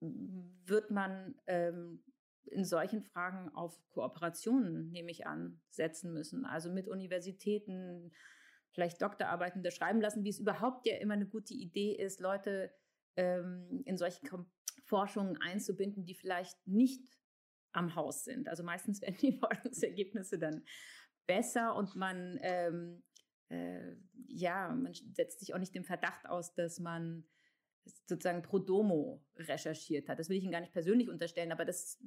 wird 0.00 0.90
man 0.90 1.34
ähm, 1.46 2.02
in 2.46 2.64
solchen 2.64 3.02
Fragen 3.02 3.50
auf 3.50 3.78
Kooperationen, 3.90 4.90
nehme 4.90 5.10
ich 5.10 5.26
an, 5.26 5.60
setzen 5.68 6.14
müssen. 6.14 6.46
Also 6.46 6.72
mit 6.72 6.88
Universitäten, 6.88 8.10
vielleicht 8.70 9.02
Doktorarbeiten 9.02 9.62
da 9.62 9.70
schreiben 9.70 10.00
lassen, 10.00 10.24
wie 10.24 10.30
es 10.30 10.38
überhaupt 10.38 10.86
ja 10.86 10.96
immer 10.96 11.14
eine 11.14 11.26
gute 11.26 11.52
Idee 11.52 11.92
ist, 11.94 12.20
Leute 12.20 12.72
ähm, 13.16 13.82
in 13.84 13.98
solche 13.98 14.20
Forschungen 14.84 15.36
einzubinden, 15.42 16.06
die 16.06 16.14
vielleicht 16.14 16.66
nicht 16.66 17.02
am 17.72 17.94
Haus 17.94 18.24
sind. 18.24 18.48
Also 18.48 18.62
meistens 18.62 19.00
werden 19.00 19.18
die 19.20 19.32
Forschungsergebnisse 19.38 20.38
dann 20.38 20.64
besser 21.26 21.76
und 21.76 21.94
man 21.94 22.38
ähm, 22.42 23.02
äh, 23.50 23.96
ja, 24.28 24.68
man 24.68 24.94
setzt 25.12 25.40
sich 25.40 25.54
auch 25.54 25.58
nicht 25.58 25.74
dem 25.74 25.84
Verdacht 25.84 26.28
aus, 26.28 26.54
dass 26.54 26.78
man 26.78 27.24
sozusagen 28.06 28.42
pro 28.42 28.58
domo 28.58 29.24
recherchiert 29.36 30.08
hat. 30.08 30.18
Das 30.18 30.28
will 30.28 30.36
ich 30.36 30.44
Ihnen 30.44 30.52
gar 30.52 30.60
nicht 30.60 30.72
persönlich 30.72 31.08
unterstellen, 31.08 31.50
aber 31.50 31.64
das 31.64 31.98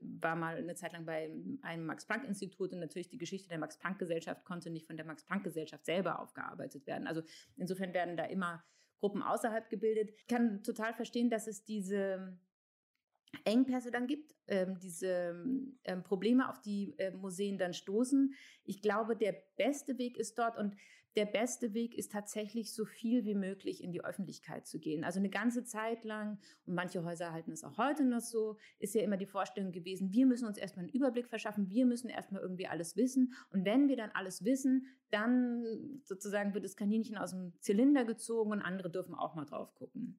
war 0.00 0.36
mal 0.36 0.56
eine 0.56 0.74
Zeit 0.74 0.92
lang 0.92 1.04
bei 1.04 1.30
einem 1.62 1.86
Max-Planck-Institut 1.86 2.72
und 2.72 2.78
natürlich 2.78 3.08
die 3.08 3.18
Geschichte 3.18 3.48
der 3.48 3.58
Max-Planck-Gesellschaft 3.58 4.44
konnte 4.44 4.70
nicht 4.70 4.86
von 4.86 4.96
der 4.96 5.06
Max-Planck-Gesellschaft 5.06 5.84
selber 5.84 6.20
aufgearbeitet 6.20 6.86
werden. 6.86 7.06
Also 7.06 7.22
insofern 7.56 7.92
werden 7.92 8.16
da 8.16 8.24
immer 8.24 8.64
Gruppen 9.00 9.22
außerhalb 9.22 9.68
gebildet. 9.68 10.12
Ich 10.16 10.26
kann 10.26 10.62
total 10.62 10.94
verstehen, 10.94 11.30
dass 11.30 11.46
es 11.46 11.64
diese 11.64 12.38
Engpässe 13.44 13.90
dann 13.90 14.06
gibt, 14.06 14.34
ähm, 14.46 14.78
diese 14.78 15.34
ähm, 15.84 16.02
Probleme, 16.02 16.48
auf 16.48 16.60
die 16.60 16.94
äh, 16.98 17.10
Museen 17.12 17.58
dann 17.58 17.74
stoßen. 17.74 18.34
Ich 18.64 18.82
glaube, 18.82 19.16
der 19.16 19.34
beste 19.56 19.98
Weg 19.98 20.16
ist 20.16 20.38
dort 20.38 20.56
und 20.56 20.76
der 21.16 21.26
beste 21.26 21.74
Weg 21.74 21.94
ist 21.94 22.10
tatsächlich 22.10 22.72
so 22.74 22.84
viel 22.84 23.24
wie 23.24 23.34
möglich 23.34 23.82
in 23.82 23.92
die 23.92 24.04
Öffentlichkeit 24.04 24.66
zu 24.66 24.80
gehen. 24.80 25.04
Also 25.04 25.20
eine 25.20 25.30
ganze 25.30 25.64
Zeit 25.64 26.04
lang, 26.04 26.38
und 26.66 26.74
manche 26.74 27.04
Häuser 27.04 27.32
halten 27.32 27.52
es 27.52 27.62
auch 27.62 27.78
heute 27.78 28.04
noch 28.04 28.20
so, 28.20 28.56
ist 28.80 28.94
ja 28.94 29.02
immer 29.02 29.16
die 29.16 29.26
Vorstellung 29.26 29.70
gewesen, 29.70 30.12
wir 30.12 30.26
müssen 30.26 30.46
uns 30.46 30.58
erstmal 30.58 30.86
einen 30.86 30.94
Überblick 30.94 31.28
verschaffen, 31.28 31.70
wir 31.70 31.86
müssen 31.86 32.08
erstmal 32.08 32.42
irgendwie 32.42 32.66
alles 32.66 32.96
wissen. 32.96 33.32
Und 33.50 33.64
wenn 33.64 33.88
wir 33.88 33.96
dann 33.96 34.10
alles 34.10 34.44
wissen, 34.44 34.86
dann 35.10 36.00
sozusagen 36.02 36.52
wird 36.52 36.64
das 36.64 36.76
Kaninchen 36.76 37.16
aus 37.16 37.30
dem 37.30 37.52
Zylinder 37.60 38.04
gezogen 38.04 38.50
und 38.50 38.62
andere 38.62 38.90
dürfen 38.90 39.14
auch 39.14 39.36
mal 39.36 39.44
drauf 39.44 39.72
gucken. 39.74 40.18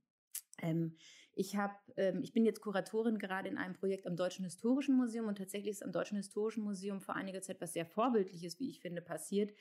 Ähm, 0.62 0.95
ich, 1.36 1.58
hab, 1.58 1.82
ähm, 1.98 2.21
ich 2.24 2.34
bin 2.34 2.45
jetzt 2.45 2.62
Kuratorin 2.62 3.19
gerade 3.19 3.50
in 3.50 3.58
einem 3.58 3.74
Projekt 3.74 4.08
am 4.08 4.15
Deutschen 4.15 4.45
Historischen 4.45 4.95
Museum 4.95 5.28
und 5.28 5.38
tatsächlich 5.38 5.71
ist 5.71 5.84
am 5.84 5.91
Deutschen 5.91 6.17
Historischen 6.17 6.63
Museum 6.63 7.02
vor 7.02 7.15
einiger 7.15 7.41
Zeit 7.41 7.60
was 7.60 7.74
sehr 7.74 7.86
Vorbildliches, 7.86 8.60
wie 8.60 8.69
ich 8.69 8.80
finde, 8.80 9.02
passiert. 9.02 9.52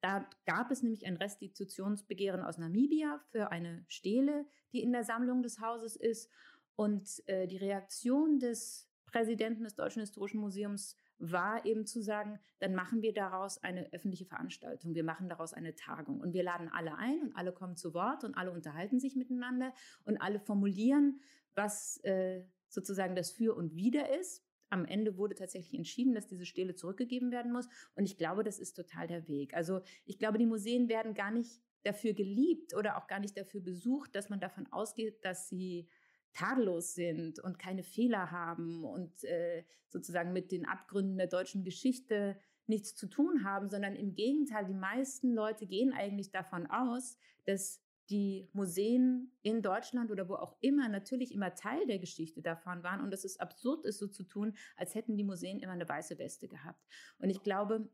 Da 0.00 0.28
gab 0.44 0.70
es 0.70 0.82
nämlich 0.82 1.04
ein 1.04 1.16
Restitutionsbegehren 1.16 2.42
aus 2.42 2.58
Namibia 2.58 3.20
für 3.30 3.50
eine 3.50 3.84
Stele, 3.88 4.46
die 4.72 4.82
in 4.82 4.92
der 4.92 5.02
Sammlung 5.02 5.42
des 5.42 5.60
Hauses 5.60 5.96
ist. 5.96 6.30
Und 6.76 7.22
äh, 7.26 7.48
die 7.48 7.56
Reaktion 7.56 8.38
des 8.38 8.88
Präsidenten 9.06 9.64
des 9.64 9.74
Deutschen 9.74 10.00
Historischen 10.00 10.40
Museums 10.40 10.96
war 11.18 11.64
eben 11.64 11.86
zu 11.86 12.02
sagen, 12.02 12.38
dann 12.58 12.74
machen 12.74 13.02
wir 13.02 13.14
daraus 13.14 13.62
eine 13.62 13.92
öffentliche 13.92 14.26
Veranstaltung, 14.26 14.94
wir 14.94 15.04
machen 15.04 15.28
daraus 15.28 15.52
eine 15.52 15.74
Tagung 15.74 16.20
und 16.20 16.32
wir 16.32 16.42
laden 16.42 16.68
alle 16.68 16.96
ein 16.96 17.22
und 17.22 17.36
alle 17.36 17.52
kommen 17.52 17.76
zu 17.76 17.94
Wort 17.94 18.24
und 18.24 18.34
alle 18.34 18.52
unterhalten 18.52 19.00
sich 19.00 19.16
miteinander 19.16 19.72
und 20.04 20.18
alle 20.18 20.40
formulieren, 20.40 21.20
was 21.54 21.98
äh, 22.04 22.44
sozusagen 22.68 23.16
das 23.16 23.30
Für 23.30 23.54
und 23.56 23.74
Wider 23.74 24.18
ist 24.18 24.46
am 24.68 24.84
Ende 24.84 25.16
wurde 25.16 25.34
tatsächlich 25.34 25.74
entschieden, 25.74 26.14
dass 26.14 26.26
diese 26.26 26.46
Stele 26.46 26.74
zurückgegeben 26.74 27.30
werden 27.30 27.52
muss. 27.52 27.68
Und 27.94 28.04
ich 28.04 28.16
glaube, 28.16 28.42
das 28.42 28.58
ist 28.58 28.74
total 28.74 29.06
der 29.06 29.28
Weg. 29.28 29.54
Also 29.54 29.80
ich 30.04 30.18
glaube, 30.18 30.38
die 30.38 30.46
Museen 30.46 30.88
werden 30.88 31.14
gar 31.14 31.30
nicht 31.30 31.62
dafür 31.84 32.14
geliebt 32.14 32.74
oder 32.74 32.98
auch 32.98 33.06
gar 33.06 33.20
nicht 33.20 33.36
dafür 33.36 33.60
besucht, 33.60 34.14
dass 34.14 34.28
man 34.28 34.40
davon 34.40 34.66
ausgeht, 34.72 35.24
dass 35.24 35.48
sie 35.48 35.88
tadellos 36.36 36.94
sind 36.94 37.38
und 37.38 37.58
keine 37.58 37.82
Fehler 37.82 38.30
haben 38.30 38.84
und 38.84 39.24
äh, 39.24 39.64
sozusagen 39.88 40.32
mit 40.32 40.52
den 40.52 40.66
Abgründen 40.66 41.16
der 41.16 41.28
deutschen 41.28 41.64
Geschichte 41.64 42.38
nichts 42.66 42.94
zu 42.94 43.06
tun 43.06 43.44
haben, 43.44 43.68
sondern 43.68 43.96
im 43.96 44.14
Gegenteil, 44.14 44.66
die 44.66 44.74
meisten 44.74 45.32
Leute 45.32 45.66
gehen 45.66 45.92
eigentlich 45.92 46.30
davon 46.30 46.66
aus, 46.66 47.16
dass 47.44 47.80
die 48.10 48.48
Museen 48.52 49.32
in 49.42 49.62
Deutschland 49.62 50.10
oder 50.10 50.28
wo 50.28 50.34
auch 50.34 50.56
immer 50.60 50.88
natürlich 50.88 51.32
immer 51.32 51.54
Teil 51.54 51.86
der 51.86 51.98
Geschichte 51.98 52.42
davon 52.42 52.82
waren 52.82 53.00
und 53.00 53.10
dass 53.10 53.24
es 53.24 53.40
absurd 53.40 53.84
ist, 53.84 53.98
so 53.98 54.06
zu 54.06 54.24
tun, 54.24 54.56
als 54.76 54.94
hätten 54.94 55.16
die 55.16 55.24
Museen 55.24 55.58
immer 55.58 55.72
eine 55.72 55.88
weiße 55.88 56.18
Weste 56.18 56.48
gehabt. 56.48 56.84
Und 57.18 57.30
ich 57.30 57.42
glaube, 57.42 57.88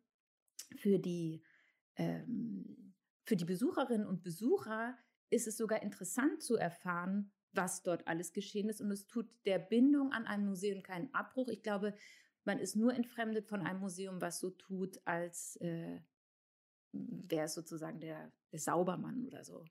für 0.77 0.99
die, 0.99 1.43
ähm, 1.97 2.95
für 3.25 3.37
die 3.37 3.45
Besucherinnen 3.45 4.07
und 4.07 4.23
Besucher 4.23 4.99
ist 5.31 5.47
es 5.47 5.57
sogar 5.57 5.83
interessant 5.83 6.43
zu 6.43 6.57
erfahren, 6.57 7.31
was 7.55 7.83
dort 7.83 8.07
alles 8.07 8.33
geschehen 8.33 8.69
ist. 8.69 8.81
Und 8.81 8.91
es 8.91 9.07
tut 9.07 9.29
der 9.47 9.59
Bindung 9.59 10.12
an 10.12 10.27
ein 10.27 10.47
Museum 10.47 10.83
keinen 10.83 11.12
Abbruch. 11.15 11.49
Ich 11.49 11.62
glaube, 11.62 11.95
man 12.45 12.59
ist 12.59 12.77
nur 12.77 12.95
entfremdet 12.95 13.47
von 13.47 13.61
einem 13.61 13.81
Museum, 13.81 14.21
was 14.21 14.41
so 14.41 14.51
tut, 14.51 15.01
als 15.05 15.57
äh, 15.57 16.01
wäre 16.93 17.45
es 17.45 17.55
sozusagen 17.55 18.01
der, 18.01 18.33
der 18.51 18.59
Saubermann 18.59 19.25
oder 19.27 19.45
so 19.45 19.65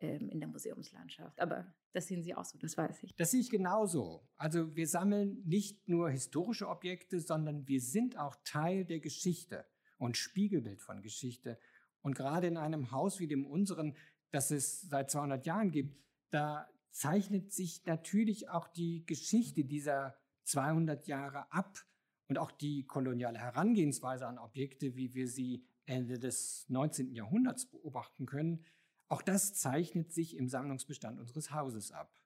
ähm, 0.00 0.28
in 0.28 0.40
der 0.40 0.48
Museumslandschaft. 0.48 1.40
Aber 1.40 1.74
das 1.92 2.08
sehen 2.08 2.22
Sie 2.22 2.34
auch 2.34 2.44
so, 2.44 2.58
das 2.58 2.76
weiß 2.76 3.02
ich. 3.02 3.14
Das 3.16 3.30
sehe 3.30 3.40
ich 3.40 3.50
genauso. 3.50 4.28
Also 4.36 4.74
wir 4.76 4.86
sammeln 4.86 5.42
nicht 5.46 5.88
nur 5.88 6.10
historische 6.10 6.68
Objekte, 6.68 7.20
sondern 7.20 7.66
wir 7.66 7.80
sind 7.80 8.18
auch 8.18 8.36
Teil 8.44 8.84
der 8.84 9.00
Geschichte 9.00 9.66
und 9.98 10.16
Spiegelbild 10.16 10.82
von 10.82 11.02
Geschichte. 11.02 11.58
Und 12.02 12.14
gerade 12.14 12.46
in 12.46 12.56
einem 12.56 12.90
Haus 12.90 13.18
wie 13.20 13.26
dem 13.26 13.46
unseren, 13.46 13.96
das 14.30 14.50
es 14.50 14.82
seit 14.82 15.10
200 15.10 15.46
Jahren 15.46 15.70
gibt, 15.70 15.96
da 16.30 16.68
zeichnet 16.96 17.52
sich 17.52 17.84
natürlich 17.84 18.48
auch 18.48 18.68
die 18.68 19.04
Geschichte 19.04 19.66
dieser 19.66 20.16
200 20.44 21.06
Jahre 21.06 21.52
ab 21.52 21.78
und 22.26 22.38
auch 22.38 22.50
die 22.50 22.86
koloniale 22.86 23.38
Herangehensweise 23.38 24.26
an 24.26 24.38
Objekte, 24.38 24.96
wie 24.96 25.12
wir 25.12 25.28
sie 25.28 25.66
Ende 25.84 26.18
des 26.18 26.64
19. 26.70 27.12
Jahrhunderts 27.12 27.66
beobachten 27.66 28.24
können, 28.24 28.64
auch 29.08 29.20
das 29.20 29.52
zeichnet 29.52 30.10
sich 30.10 30.36
im 30.36 30.48
Sammlungsbestand 30.48 31.20
unseres 31.20 31.50
Hauses 31.50 31.92
ab. 31.92 32.18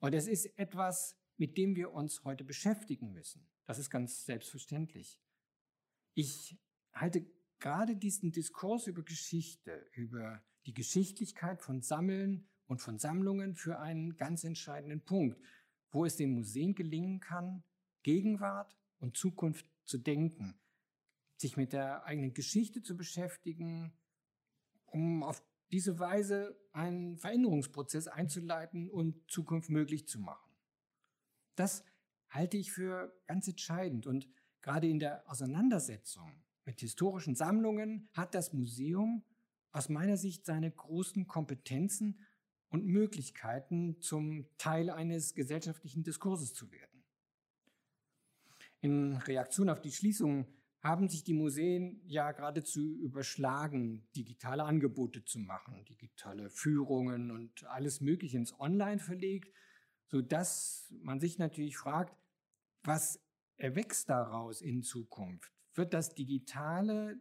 Und 0.00 0.12
es 0.12 0.26
ist 0.26 0.58
etwas, 0.58 1.16
mit 1.36 1.56
dem 1.56 1.76
wir 1.76 1.92
uns 1.92 2.24
heute 2.24 2.42
beschäftigen 2.42 3.12
müssen. 3.12 3.48
Das 3.64 3.78
ist 3.78 3.90
ganz 3.90 4.26
selbstverständlich. 4.26 5.20
Ich 6.14 6.58
halte 6.92 7.24
gerade 7.60 7.96
diesen 7.96 8.32
Diskurs 8.32 8.88
über 8.88 9.04
Geschichte, 9.04 9.88
über 9.92 10.42
die 10.66 10.74
Geschichtlichkeit 10.74 11.62
von 11.62 11.80
Sammeln 11.80 12.48
und 12.68 12.80
von 12.80 12.98
Sammlungen 12.98 13.56
für 13.56 13.80
einen 13.80 14.16
ganz 14.16 14.44
entscheidenden 14.44 15.00
Punkt, 15.00 15.40
wo 15.90 16.04
es 16.04 16.16
den 16.16 16.34
Museen 16.34 16.74
gelingen 16.74 17.18
kann, 17.18 17.64
Gegenwart 18.02 18.76
und 19.00 19.16
Zukunft 19.16 19.66
zu 19.84 19.98
denken, 19.98 20.60
sich 21.36 21.56
mit 21.56 21.72
der 21.72 22.04
eigenen 22.04 22.34
Geschichte 22.34 22.82
zu 22.82 22.96
beschäftigen, 22.96 23.92
um 24.86 25.22
auf 25.22 25.42
diese 25.70 25.98
Weise 25.98 26.56
einen 26.72 27.16
Veränderungsprozess 27.18 28.06
einzuleiten 28.06 28.90
und 28.90 29.30
Zukunft 29.30 29.70
möglich 29.70 30.06
zu 30.06 30.20
machen. 30.20 30.50
Das 31.54 31.84
halte 32.28 32.56
ich 32.56 32.72
für 32.72 33.12
ganz 33.26 33.48
entscheidend 33.48 34.06
und 34.06 34.28
gerade 34.60 34.88
in 34.88 34.98
der 34.98 35.28
Auseinandersetzung 35.28 36.42
mit 36.64 36.80
historischen 36.80 37.34
Sammlungen 37.34 38.08
hat 38.12 38.34
das 38.34 38.52
Museum 38.52 39.24
aus 39.72 39.88
meiner 39.88 40.16
Sicht 40.16 40.44
seine 40.44 40.70
großen 40.70 41.26
Kompetenzen 41.26 42.18
und 42.70 42.86
Möglichkeiten 42.86 44.00
zum 44.00 44.46
Teil 44.58 44.90
eines 44.90 45.34
gesellschaftlichen 45.34 46.02
Diskurses 46.02 46.54
zu 46.54 46.70
werden. 46.70 47.04
In 48.80 49.14
Reaktion 49.14 49.70
auf 49.70 49.80
die 49.80 49.92
Schließung 49.92 50.46
haben 50.80 51.08
sich 51.08 51.24
die 51.24 51.34
Museen 51.34 52.00
ja 52.06 52.30
geradezu 52.32 52.96
überschlagen, 52.98 54.06
digitale 54.14 54.62
Angebote 54.62 55.24
zu 55.24 55.40
machen, 55.40 55.84
digitale 55.86 56.50
Führungen 56.50 57.30
und 57.30 57.64
alles 57.64 58.00
Mögliche 58.00 58.36
ins 58.36 58.58
Online 58.60 59.00
verlegt, 59.00 59.52
so 60.06 60.22
dass 60.22 60.92
man 61.02 61.20
sich 61.20 61.38
natürlich 61.38 61.76
fragt, 61.76 62.16
was 62.84 63.20
erwächst 63.56 64.08
daraus 64.08 64.60
in 64.60 64.82
Zukunft? 64.82 65.52
Wird 65.74 65.92
das 65.92 66.14
Digitale 66.14 67.20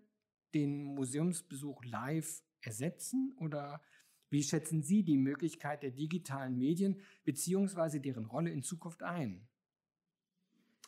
den 0.54 0.84
Museumsbesuch 0.84 1.84
live 1.84 2.44
ersetzen 2.62 3.34
oder 3.38 3.82
wie 4.30 4.44
schätzen 4.44 4.84
Sie 4.84 5.04
die 5.04 5.18
Möglichkeit 5.18 5.84
der 5.84 5.92
digitalen 5.92 6.58
Medien 6.58 7.02
beziehungsweise 7.24 8.02
deren 8.02 8.26
Rolle 8.26 8.52
in 8.52 8.64
Zukunft 8.64 9.04
ein? 9.04 9.48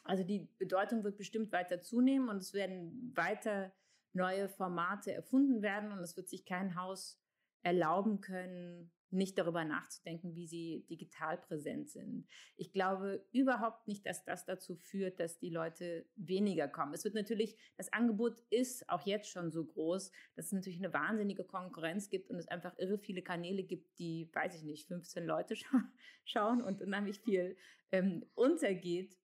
Also 0.04 0.24
die 0.24 0.48
Bedeutung 0.58 1.04
wird 1.04 1.18
bestimmt 1.18 1.52
weiter 1.52 1.82
zunehmen 1.82 2.30
und 2.30 2.38
es 2.38 2.54
werden 2.54 3.12
weiter 3.16 3.72
neue 4.14 4.50
Formate 4.50 5.14
erfunden 5.14 5.62
werden 5.62 5.92
und 5.92 6.00
es 6.00 6.18
wird 6.18 6.30
sich 6.30 6.46
kein 6.46 6.76
Haus 6.76 7.22
erlauben 7.62 8.22
können, 8.22 8.92
nicht 9.12 9.38
darüber 9.38 9.66
nachzudenken, 9.66 10.36
wie 10.36 10.48
sie 10.48 10.86
digital 10.90 11.38
präsent 11.38 11.90
sind. 11.90 12.28
Ich 12.58 12.72
glaube 12.72 13.26
überhaupt 13.32 13.88
nicht, 13.88 14.06
dass 14.06 14.24
das 14.24 14.46
dazu 14.46 14.76
führt, 14.76 15.20
dass 15.20 15.40
die 15.40 15.50
Leute 15.50 16.06
weniger 16.16 16.68
kommen. 16.68 16.94
Es 16.94 17.04
wird 17.04 17.16
natürlich, 17.16 17.58
das 17.78 17.92
Angebot 17.92 18.40
ist 18.50 18.88
auch 18.90 19.06
jetzt 19.06 19.30
schon 19.30 19.52
so 19.52 19.66
groß, 19.66 20.12
dass 20.36 20.48
es 20.48 20.52
natürlich 20.52 20.80
eine 20.80 20.94
wahnsinnige 20.94 21.44
Konkurrenz 21.44 22.10
gibt 22.10 22.30
und 22.30 22.38
es 22.38 22.48
einfach 22.48 22.78
irre 22.78 22.98
viele 22.98 23.22
Kanäle 23.22 23.64
gibt, 23.64 23.98
die, 24.00 24.30
weiß 24.34 24.56
ich 24.56 24.64
nicht, 24.64 24.88
15 24.88 25.26
Leute 25.26 25.56
scha 25.56 25.84
schauen 26.26 26.62
und 26.62 26.82
unheimlich 26.82 27.20
viel 27.20 27.58
ähm, 27.92 28.26
untergeht. 28.36 29.18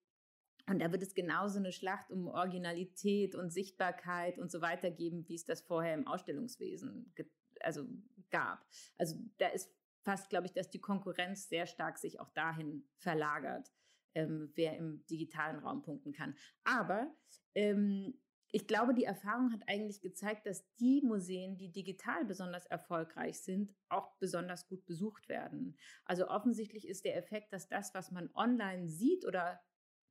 Und 0.67 0.79
da 0.79 0.91
wird 0.91 1.03
es 1.03 1.13
genauso 1.13 1.59
eine 1.59 1.71
Schlacht 1.71 2.09
um 2.09 2.27
Originalität 2.27 3.35
und 3.35 3.51
Sichtbarkeit 3.51 4.39
und 4.39 4.51
so 4.51 4.61
weiter 4.61 4.89
geben, 4.89 5.27
wie 5.27 5.35
es 5.35 5.45
das 5.45 5.61
vorher 5.61 5.93
im 5.93 6.07
Ausstellungswesen 6.07 7.13
also 7.61 7.87
gab. 8.31 8.65
Also 8.97 9.15
da 9.37 9.47
ist 9.47 9.71
fast, 10.03 10.29
glaube 10.29 10.45
ich, 10.47 10.53
dass 10.53 10.69
die 10.69 10.81
Konkurrenz 10.81 11.49
sehr 11.49 11.65
stark 11.65 11.97
sich 11.97 12.19
auch 12.19 12.29
dahin 12.29 12.87
verlagert, 12.97 13.71
ähm, 14.13 14.51
wer 14.55 14.77
im 14.77 15.05
digitalen 15.07 15.59
Raum 15.59 15.81
punkten 15.81 16.13
kann. 16.13 16.35
Aber 16.63 17.13
ähm, 17.55 18.19
ich 18.51 18.67
glaube, 18.67 18.93
die 18.93 19.03
Erfahrung 19.03 19.51
hat 19.51 19.67
eigentlich 19.67 20.01
gezeigt, 20.01 20.45
dass 20.45 20.65
die 20.75 21.01
Museen, 21.01 21.57
die 21.57 21.71
digital 21.71 22.23
besonders 22.23 22.65
erfolgreich 22.67 23.41
sind, 23.41 23.75
auch 23.89 24.15
besonders 24.19 24.67
gut 24.67 24.85
besucht 24.85 25.27
werden. 25.27 25.77
Also 26.05 26.29
offensichtlich 26.29 26.87
ist 26.87 27.03
der 27.03 27.17
Effekt, 27.17 27.51
dass 27.51 27.67
das, 27.67 27.93
was 27.93 28.11
man 28.11 28.29
online 28.33 28.87
sieht 28.87 29.25
oder 29.25 29.59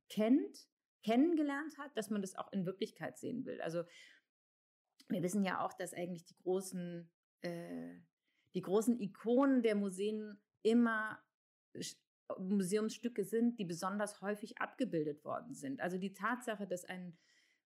kennt, 0.09 0.67
kennengelernt 1.03 1.77
hat, 1.77 1.97
dass 1.97 2.09
man 2.09 2.21
das 2.21 2.35
auch 2.35 2.51
in 2.51 2.65
Wirklichkeit 2.65 3.17
sehen 3.17 3.45
will. 3.45 3.61
Also 3.61 3.83
wir 5.09 5.23
wissen 5.23 5.43
ja 5.43 5.65
auch, 5.65 5.73
dass 5.73 5.93
eigentlich 5.93 6.25
die 6.25 6.37
großen, 6.37 7.09
äh, 7.45 8.01
die 8.53 8.61
großen 8.61 8.99
Ikonen 8.99 9.61
der 9.61 9.75
Museen 9.75 10.39
immer 10.63 11.19
Museumsstücke 12.39 13.23
sind, 13.23 13.59
die 13.59 13.65
besonders 13.65 14.21
häufig 14.21 14.57
abgebildet 14.59 15.23
worden 15.23 15.53
sind. 15.53 15.81
Also 15.81 15.97
die 15.97 16.13
Tatsache, 16.13 16.65
dass 16.65 16.85
ein 16.85 17.17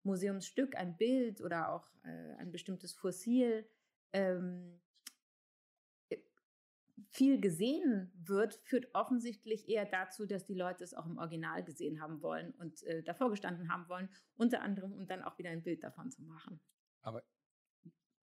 Museumsstück, 0.03 0.77
ein 0.77 0.97
Bild 0.97 1.41
oder 1.41 1.73
auch 1.73 1.87
äh, 2.05 2.35
ein 2.38 2.51
bestimmtes 2.51 2.93
Fossil 2.93 3.69
ähm, 4.12 4.81
viel 7.11 7.41
gesehen 7.41 8.11
wird, 8.25 8.55
führt 8.55 8.88
offensichtlich 8.95 9.69
eher 9.69 9.87
dazu, 9.87 10.27
dass 10.27 10.45
die 10.45 10.55
Leute 10.55 10.85
es 10.85 10.95
auch 10.95 11.07
im 11.07 11.19
Original 11.19 11.62
gesehen 11.64 12.01
haben 12.01 12.23
wollen 12.23 12.53
und 12.53 12.83
äh, 12.85 13.03
davor 13.03 13.31
gestanden 13.31 13.73
haben 13.73 13.88
wollen, 13.88 14.09
unter 14.37 14.62
anderem, 14.62 14.93
um 14.93 15.07
dann 15.07 15.23
auch 15.23 15.38
wieder 15.38 15.51
ein 15.51 15.62
Bild 15.62 15.85
davon 15.85 16.11
zu 16.11 16.23
machen. 16.23 16.61
Aber 17.03 17.23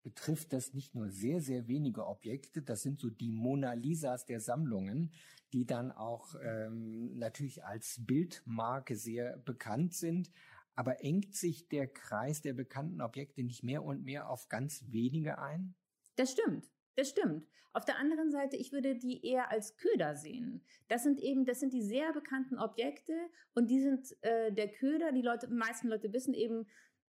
betrifft 0.04 0.52
das 0.52 0.74
nicht 0.74 0.94
nur 0.94 1.10
sehr, 1.10 1.40
sehr 1.40 1.66
wenige 1.66 2.06
Objekte, 2.06 2.62
das 2.62 2.82
sind 2.82 3.00
so 3.00 3.10
die 3.10 3.32
Mona 3.32 3.72
Lisas 3.72 4.26
der 4.26 4.38
Sammlungen, 4.38 5.10
die 5.52 5.66
dann 5.66 5.90
auch 5.90 6.36
ähm, 6.42 7.18
natürlich 7.18 7.64
als 7.64 8.04
Bildmarke 8.06 8.96
sehr 8.96 9.38
bekannt 9.38 9.94
sind. 9.94 10.30
Aber 10.76 11.02
engt 11.02 11.34
sich 11.34 11.68
der 11.68 11.86
Kreis 11.86 12.42
der 12.42 12.52
bekannten 12.52 13.00
Objekte 13.00 13.42
nicht 13.42 13.62
mehr 13.62 13.84
und 13.84 14.04
mehr 14.04 14.28
auf 14.28 14.48
ganz 14.48 14.84
wenige 14.88 15.38
ein? 15.38 15.74
Das 16.16 16.32
stimmt. 16.32 16.70
Das 16.96 17.10
stimmt. 17.10 17.46
Auf 17.72 17.84
der 17.84 17.98
anderen 17.98 18.30
Seite, 18.30 18.56
ich 18.56 18.72
würde 18.72 18.96
die 18.96 19.24
eher 19.24 19.50
als 19.50 19.76
Köder 19.76 20.14
sehen. 20.14 20.62
Das 20.88 21.02
sind 21.02 21.20
eben, 21.20 21.44
das 21.44 21.60
sind 21.60 21.72
die 21.72 21.82
sehr 21.82 22.12
bekannten 22.12 22.58
Objekte 22.58 23.12
und 23.54 23.70
die 23.70 23.80
sind 23.80 24.16
äh, 24.22 24.52
der 24.52 24.68
Köder. 24.68 25.12
Die 25.12 25.22
Leute, 25.22 25.48
die 25.48 25.54
meisten 25.54 25.88
Leute 25.88 26.12
wissen 26.12 26.34
eben, 26.34 26.66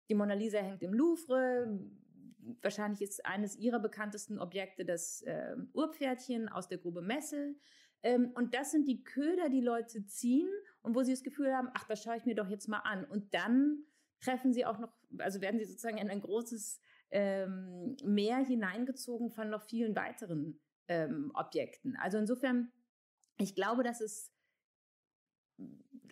die 0.10 0.15
Mona 0.15 0.34
Lisa 0.34 0.60
hängt 0.60 0.81
im 0.84 0.93
Louvre. 0.93 1.79
Wahrscheinlich 2.62 3.01
ist 3.01 3.25
eines 3.25 3.55
ihrer 3.58 3.79
bekanntesten 3.79 4.39
Objekte 4.39 4.86
das 4.86 5.21
äh, 5.23 5.55
Urpferdchen 5.73 6.49
aus 6.49 6.67
der 6.67 6.77
Grube 6.77 7.01
Messel. 7.01 7.55
Ähm, 8.03 8.31
und 8.36 8.53
das 8.53 8.71
sind 8.71 8.88
die 8.88 9.03
Köder, 9.03 9.49
die 9.49 9.62
Leute 9.62 10.05
ziehen 10.05 10.49
und 10.81 10.95
wo 10.95 11.03
sie 11.03 11.12
das 11.12 11.23
Gefühl 11.23 11.53
haben, 11.53 11.69
ach, 11.73 11.86
das 11.88 12.03
schaue 12.03 12.17
ich 12.17 12.25
mir 12.25 12.36
doch 12.36 12.49
jetzt 12.49 12.67
mal 12.67 12.79
an. 12.79 13.03
Und 13.05 13.34
dann 13.34 13.84
treffen 14.19 14.53
sie 14.53 14.65
auch 14.65 14.79
noch, 14.79 14.93
also 15.17 15.41
werden 15.41 15.60
sie 15.60 15.65
sozusagen 15.65 15.97
in 15.97 16.10
ein 16.10 16.21
großes 16.21 16.79
ähm, 17.12 17.95
mehr 18.03 18.38
hineingezogen 18.38 19.29
von 19.31 19.49
noch 19.49 19.63
vielen 19.63 19.95
weiteren 19.95 20.60
ähm, 20.88 21.31
Objekten. 21.34 21.95
Also 21.97 22.17
insofern, 22.17 22.71
ich 23.38 23.55
glaube, 23.55 23.84
dass 23.84 24.01
es, 24.01 24.31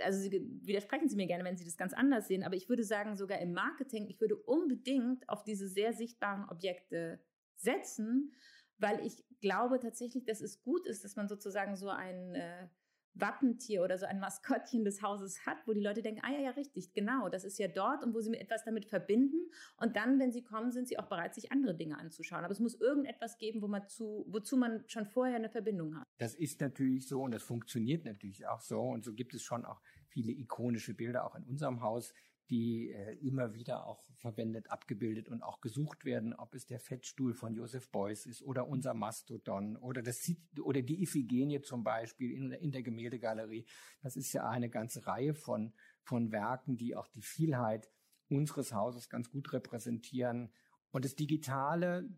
also 0.01 0.19
Sie, 0.19 0.31
widersprechen 0.63 1.09
Sie 1.09 1.15
mir 1.15 1.27
gerne, 1.27 1.43
wenn 1.43 1.57
Sie 1.57 1.65
das 1.65 1.77
ganz 1.77 1.93
anders 1.93 2.27
sehen, 2.27 2.43
aber 2.43 2.55
ich 2.55 2.69
würde 2.69 2.83
sagen, 2.83 3.15
sogar 3.15 3.39
im 3.39 3.53
Marketing, 3.53 4.07
ich 4.07 4.19
würde 4.21 4.35
unbedingt 4.35 5.27
auf 5.29 5.43
diese 5.43 5.67
sehr 5.67 5.93
sichtbaren 5.93 6.47
Objekte 6.49 7.19
setzen, 7.55 8.33
weil 8.77 9.05
ich 9.05 9.23
glaube 9.41 9.79
tatsächlich, 9.79 10.25
dass 10.25 10.41
es 10.41 10.61
gut 10.61 10.87
ist, 10.87 11.03
dass 11.03 11.15
man 11.15 11.27
sozusagen 11.27 11.75
so 11.75 11.89
ein 11.89 12.35
äh, 12.35 12.67
Wappentier 13.15 13.83
oder 13.83 13.97
so 13.97 14.05
ein 14.05 14.19
Maskottchen 14.19 14.83
des 14.83 15.01
Hauses 15.01 15.45
hat, 15.45 15.57
wo 15.65 15.73
die 15.73 15.81
Leute 15.81 16.01
denken, 16.01 16.21
ah 16.23 16.31
ja, 16.31 16.39
ja, 16.39 16.49
richtig, 16.51 16.93
genau, 16.93 17.29
das 17.29 17.43
ist 17.43 17.59
ja 17.59 17.67
dort 17.67 18.03
und 18.03 18.13
wo 18.13 18.21
sie 18.21 18.33
etwas 18.33 18.63
damit 18.63 18.85
verbinden. 18.85 19.49
Und 19.77 19.95
dann, 19.95 20.19
wenn 20.19 20.31
sie 20.31 20.43
kommen, 20.43 20.71
sind 20.71 20.87
sie 20.87 20.97
auch 20.97 21.07
bereit, 21.07 21.35
sich 21.35 21.51
andere 21.51 21.75
Dinge 21.75 21.97
anzuschauen. 21.97 22.43
Aber 22.43 22.51
es 22.51 22.59
muss 22.59 22.79
irgendetwas 22.79 23.37
geben, 23.37 23.61
wo 23.61 23.67
man 23.67 23.87
zu, 23.87 24.25
wozu 24.29 24.57
man 24.57 24.83
schon 24.87 25.05
vorher 25.05 25.35
eine 25.35 25.49
Verbindung 25.49 25.95
hat. 25.95 26.07
Das 26.17 26.35
ist 26.35 26.59
natürlich 26.61 27.07
so 27.07 27.21
und 27.21 27.31
das 27.31 27.43
funktioniert 27.43 28.05
natürlich 28.05 28.47
auch 28.47 28.61
so. 28.61 28.81
Und 28.81 29.03
so 29.03 29.13
gibt 29.13 29.33
es 29.33 29.43
schon 29.43 29.65
auch 29.65 29.81
viele 30.07 30.31
ikonische 30.31 30.93
Bilder 30.93 31.25
auch 31.25 31.35
in 31.35 31.43
unserem 31.43 31.81
Haus, 31.81 32.13
die 32.49 32.91
äh, 32.91 33.15
immer 33.25 33.53
wieder 33.53 33.85
auch 33.85 34.03
verwendet, 34.15 34.69
abgebildet 34.69 35.29
und 35.29 35.41
auch 35.41 35.61
gesucht 35.61 36.05
werden, 36.05 36.33
ob 36.33 36.53
es 36.53 36.65
der 36.65 36.79
Fettstuhl 36.79 37.33
von 37.33 37.53
Joseph 37.53 37.89
Beuys 37.91 38.25
ist 38.25 38.43
oder 38.43 38.67
unser 38.67 38.93
Mastodon 38.93 39.77
oder 39.77 40.01
das 40.01 40.19
oder 40.61 40.81
die 40.81 41.01
Iphigenie 41.01 41.61
zum 41.61 41.83
Beispiel 41.83 42.31
in, 42.31 42.51
in 42.51 42.71
der 42.71 42.83
Gemäldegalerie. 42.83 43.65
Das 44.01 44.15
ist 44.15 44.33
ja 44.33 44.47
eine 44.49 44.69
ganze 44.69 45.05
Reihe 45.07 45.33
von 45.33 45.73
von 46.03 46.31
Werken, 46.31 46.77
die 46.77 46.95
auch 46.95 47.07
die 47.07 47.21
Vielheit 47.21 47.89
unseres 48.29 48.73
Hauses 48.73 49.09
ganz 49.09 49.29
gut 49.29 49.53
repräsentieren. 49.53 50.51
Und 50.91 51.05
das 51.05 51.15
Digitale 51.15 52.09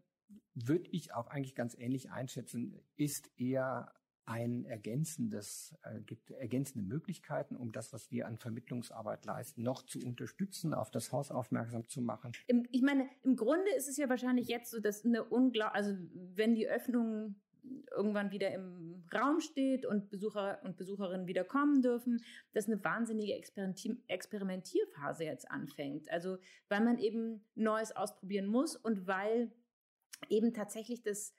würde 0.53 0.89
ich 0.91 1.13
auch 1.13 1.27
eigentlich 1.27 1.55
ganz 1.55 1.75
ähnlich 1.77 2.11
einschätzen, 2.11 2.81
ist 2.95 3.29
eher 3.38 3.93
ein 4.25 4.65
ergänzendes, 4.65 5.75
äh, 5.83 5.99
gibt 6.01 6.31
ergänzende 6.31 6.88
Möglichkeiten, 6.88 7.55
um 7.55 7.71
das, 7.71 7.93
was 7.93 8.11
wir 8.11 8.27
an 8.27 8.38
Vermittlungsarbeit 8.38 9.25
leisten, 9.25 9.63
noch 9.63 9.83
zu 9.83 9.99
unterstützen, 9.99 10.73
auf 10.73 10.91
das 10.91 11.11
Haus 11.11 11.31
aufmerksam 11.31 11.88
zu 11.88 12.01
machen? 12.01 12.31
Im, 12.47 12.67
ich 12.71 12.81
meine, 12.81 13.07
im 13.23 13.35
Grunde 13.35 13.71
ist 13.77 13.88
es 13.88 13.97
ja 13.97 14.09
wahrscheinlich 14.09 14.47
jetzt 14.47 14.71
so, 14.71 14.79
dass 14.79 15.05
eine 15.05 15.23
unglaublich, 15.23 15.75
also 15.75 15.95
wenn 16.13 16.55
die 16.55 16.67
Öffnung 16.67 17.35
irgendwann 17.95 18.31
wieder 18.31 18.51
im 18.53 19.03
Raum 19.13 19.39
steht 19.39 19.85
und 19.85 20.09
Besucher 20.09 20.59
und 20.63 20.77
Besucherinnen 20.77 21.27
wieder 21.27 21.43
kommen 21.43 21.81
dürfen, 21.81 22.23
dass 22.53 22.67
eine 22.67 22.83
wahnsinnige 22.83 23.33
Experimentierphase 24.07 25.23
jetzt 25.23 25.49
anfängt. 25.49 26.09
Also 26.11 26.38
weil 26.69 26.83
man 26.83 26.99
eben 26.99 27.43
Neues 27.55 27.95
ausprobieren 27.95 28.47
muss 28.47 28.75
und 28.75 29.07
weil 29.07 29.51
eben 30.29 30.53
tatsächlich 30.53 31.01
das 31.01 31.35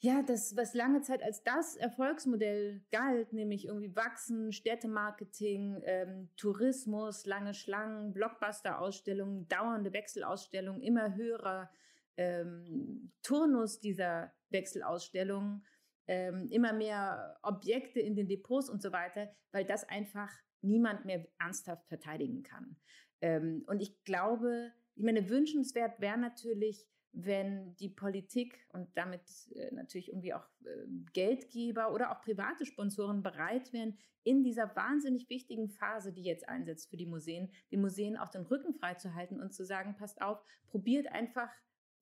ja, 0.00 0.22
das, 0.22 0.56
was 0.56 0.74
lange 0.74 1.00
Zeit 1.00 1.22
als 1.22 1.42
das 1.42 1.76
Erfolgsmodell 1.76 2.82
galt, 2.90 3.32
nämlich 3.32 3.66
irgendwie 3.66 3.96
Wachsen, 3.96 4.52
Städtemarketing, 4.52 5.80
ähm, 5.84 6.28
Tourismus, 6.36 7.24
lange 7.24 7.54
Schlangen, 7.54 8.12
Blockbuster-Ausstellungen, 8.12 9.48
dauernde 9.48 9.92
Wechselausstellungen, 9.92 10.82
immer 10.82 11.14
höherer 11.14 11.70
ähm, 12.18 13.12
Turnus 13.22 13.80
dieser 13.80 14.32
Wechselausstellungen, 14.50 15.64
ähm, 16.08 16.48
immer 16.50 16.72
mehr 16.72 17.38
Objekte 17.42 18.00
in 18.00 18.14
den 18.14 18.28
Depots 18.28 18.68
und 18.68 18.82
so 18.82 18.92
weiter, 18.92 19.34
weil 19.52 19.64
das 19.64 19.88
einfach 19.88 20.30
niemand 20.60 21.04
mehr 21.04 21.26
ernsthaft 21.38 21.88
verteidigen 21.88 22.42
kann. 22.42 22.76
Ähm, 23.22 23.64
und 23.66 23.80
ich 23.80 24.04
glaube, 24.04 24.72
ich 24.94 25.04
meine, 25.04 25.28
wünschenswert 25.28 26.00
wäre 26.00 26.18
natürlich, 26.18 26.86
wenn 27.18 27.74
die 27.76 27.88
Politik 27.88 28.58
und 28.74 28.88
damit 28.94 29.22
äh, 29.54 29.74
natürlich 29.74 30.10
irgendwie 30.10 30.34
auch 30.34 30.46
äh, 30.64 30.86
Geldgeber 31.14 31.92
oder 31.92 32.12
auch 32.12 32.20
private 32.20 32.66
Sponsoren 32.66 33.22
bereit 33.22 33.72
wären, 33.72 33.96
in 34.22 34.42
dieser 34.42 34.76
wahnsinnig 34.76 35.30
wichtigen 35.30 35.70
Phase, 35.70 36.12
die 36.12 36.24
jetzt 36.24 36.46
einsetzt 36.46 36.90
für 36.90 36.98
die 36.98 37.06
Museen, 37.06 37.50
den 37.72 37.80
Museen 37.80 38.18
auch 38.18 38.28
den 38.28 38.42
Rücken 38.42 38.74
freizuhalten 38.74 39.40
und 39.40 39.54
zu 39.54 39.64
sagen, 39.64 39.96
passt 39.96 40.20
auf, 40.20 40.42
probiert 40.66 41.10
einfach 41.10 41.48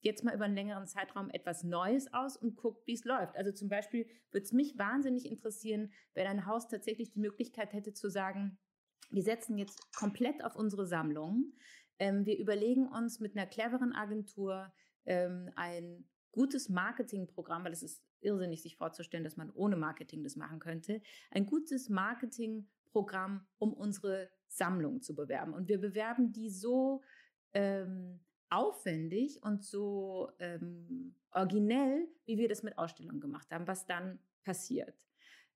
jetzt 0.01 0.25
mal 0.25 0.35
über 0.35 0.45
einen 0.45 0.55
längeren 0.55 0.85
Zeitraum 0.85 1.29
etwas 1.29 1.63
Neues 1.63 2.13
aus 2.13 2.35
und 2.35 2.57
guckt, 2.57 2.85
wie 2.85 2.93
es 2.93 3.05
läuft. 3.05 3.37
Also 3.37 3.53
zum 3.53 3.69
Beispiel 3.69 4.05
würde 4.31 4.43
es 4.43 4.51
mich 4.51 4.77
wahnsinnig 4.77 5.31
interessieren, 5.31 5.93
wenn 6.13 6.27
ein 6.27 6.45
Haus 6.45 6.67
tatsächlich 6.67 7.11
die 7.11 7.19
Möglichkeit 7.19 7.71
hätte 7.71 7.93
zu 7.93 8.09
sagen, 8.09 8.57
wir 9.11 9.23
setzen 9.23 9.57
jetzt 9.57 9.95
komplett 9.95 10.43
auf 10.43 10.57
unsere 10.57 10.85
Sammlung. 10.85 11.53
Ähm, 11.99 12.25
wir 12.25 12.37
überlegen 12.37 12.87
uns 12.87 13.21
mit 13.21 13.37
einer 13.37 13.47
cleveren 13.47 13.93
Agentur 13.93 14.73
ähm, 15.05 15.49
ein 15.55 16.05
gutes 16.31 16.69
Marketingprogramm, 16.69 17.63
weil 17.63 17.73
es 17.73 17.83
ist 17.83 18.03
irrsinnig, 18.19 18.61
sich 18.61 18.75
vorzustellen, 18.75 19.23
dass 19.23 19.37
man 19.37 19.51
ohne 19.51 19.77
Marketing 19.77 20.23
das 20.23 20.35
machen 20.35 20.59
könnte, 20.59 21.01
ein 21.31 21.45
gutes 21.45 21.89
Marketingprogramm, 21.89 23.45
um 23.57 23.73
unsere 23.73 24.29
Sammlung 24.47 25.01
zu 25.01 25.15
bewerben. 25.15 25.53
Und 25.53 25.67
wir 25.69 25.79
bewerben 25.79 26.31
die 26.31 26.49
so 26.49 27.01
ähm, 27.53 28.19
aufwendig 28.49 29.41
und 29.43 29.63
so 29.63 30.31
ähm, 30.39 31.15
originell, 31.31 32.07
wie 32.25 32.37
wir 32.37 32.49
das 32.49 32.63
mit 32.63 32.77
Ausstellungen 32.77 33.21
gemacht 33.21 33.51
haben, 33.51 33.67
was 33.67 33.85
dann 33.85 34.19
passiert. 34.43 35.07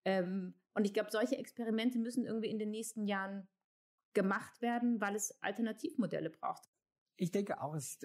Ähm, 0.06 0.54
und 0.74 0.86
ich 0.86 0.94
glaube, 0.94 1.12
solche 1.12 1.38
Experimente 1.38 2.00
müssen 2.00 2.26
irgendwie 2.26 2.50
in 2.50 2.60
den 2.60 2.72
nächsten 2.72 3.06
Jahren 3.06 3.48
gemacht 4.14 4.62
werden, 4.62 5.00
weil 5.02 5.16
es 5.16 5.42
Alternativmodelle 5.42 6.30
braucht. 6.30 6.70
Ich 7.22 7.32
denke 7.32 7.62
auch, 7.62 7.74
dass 7.74 8.00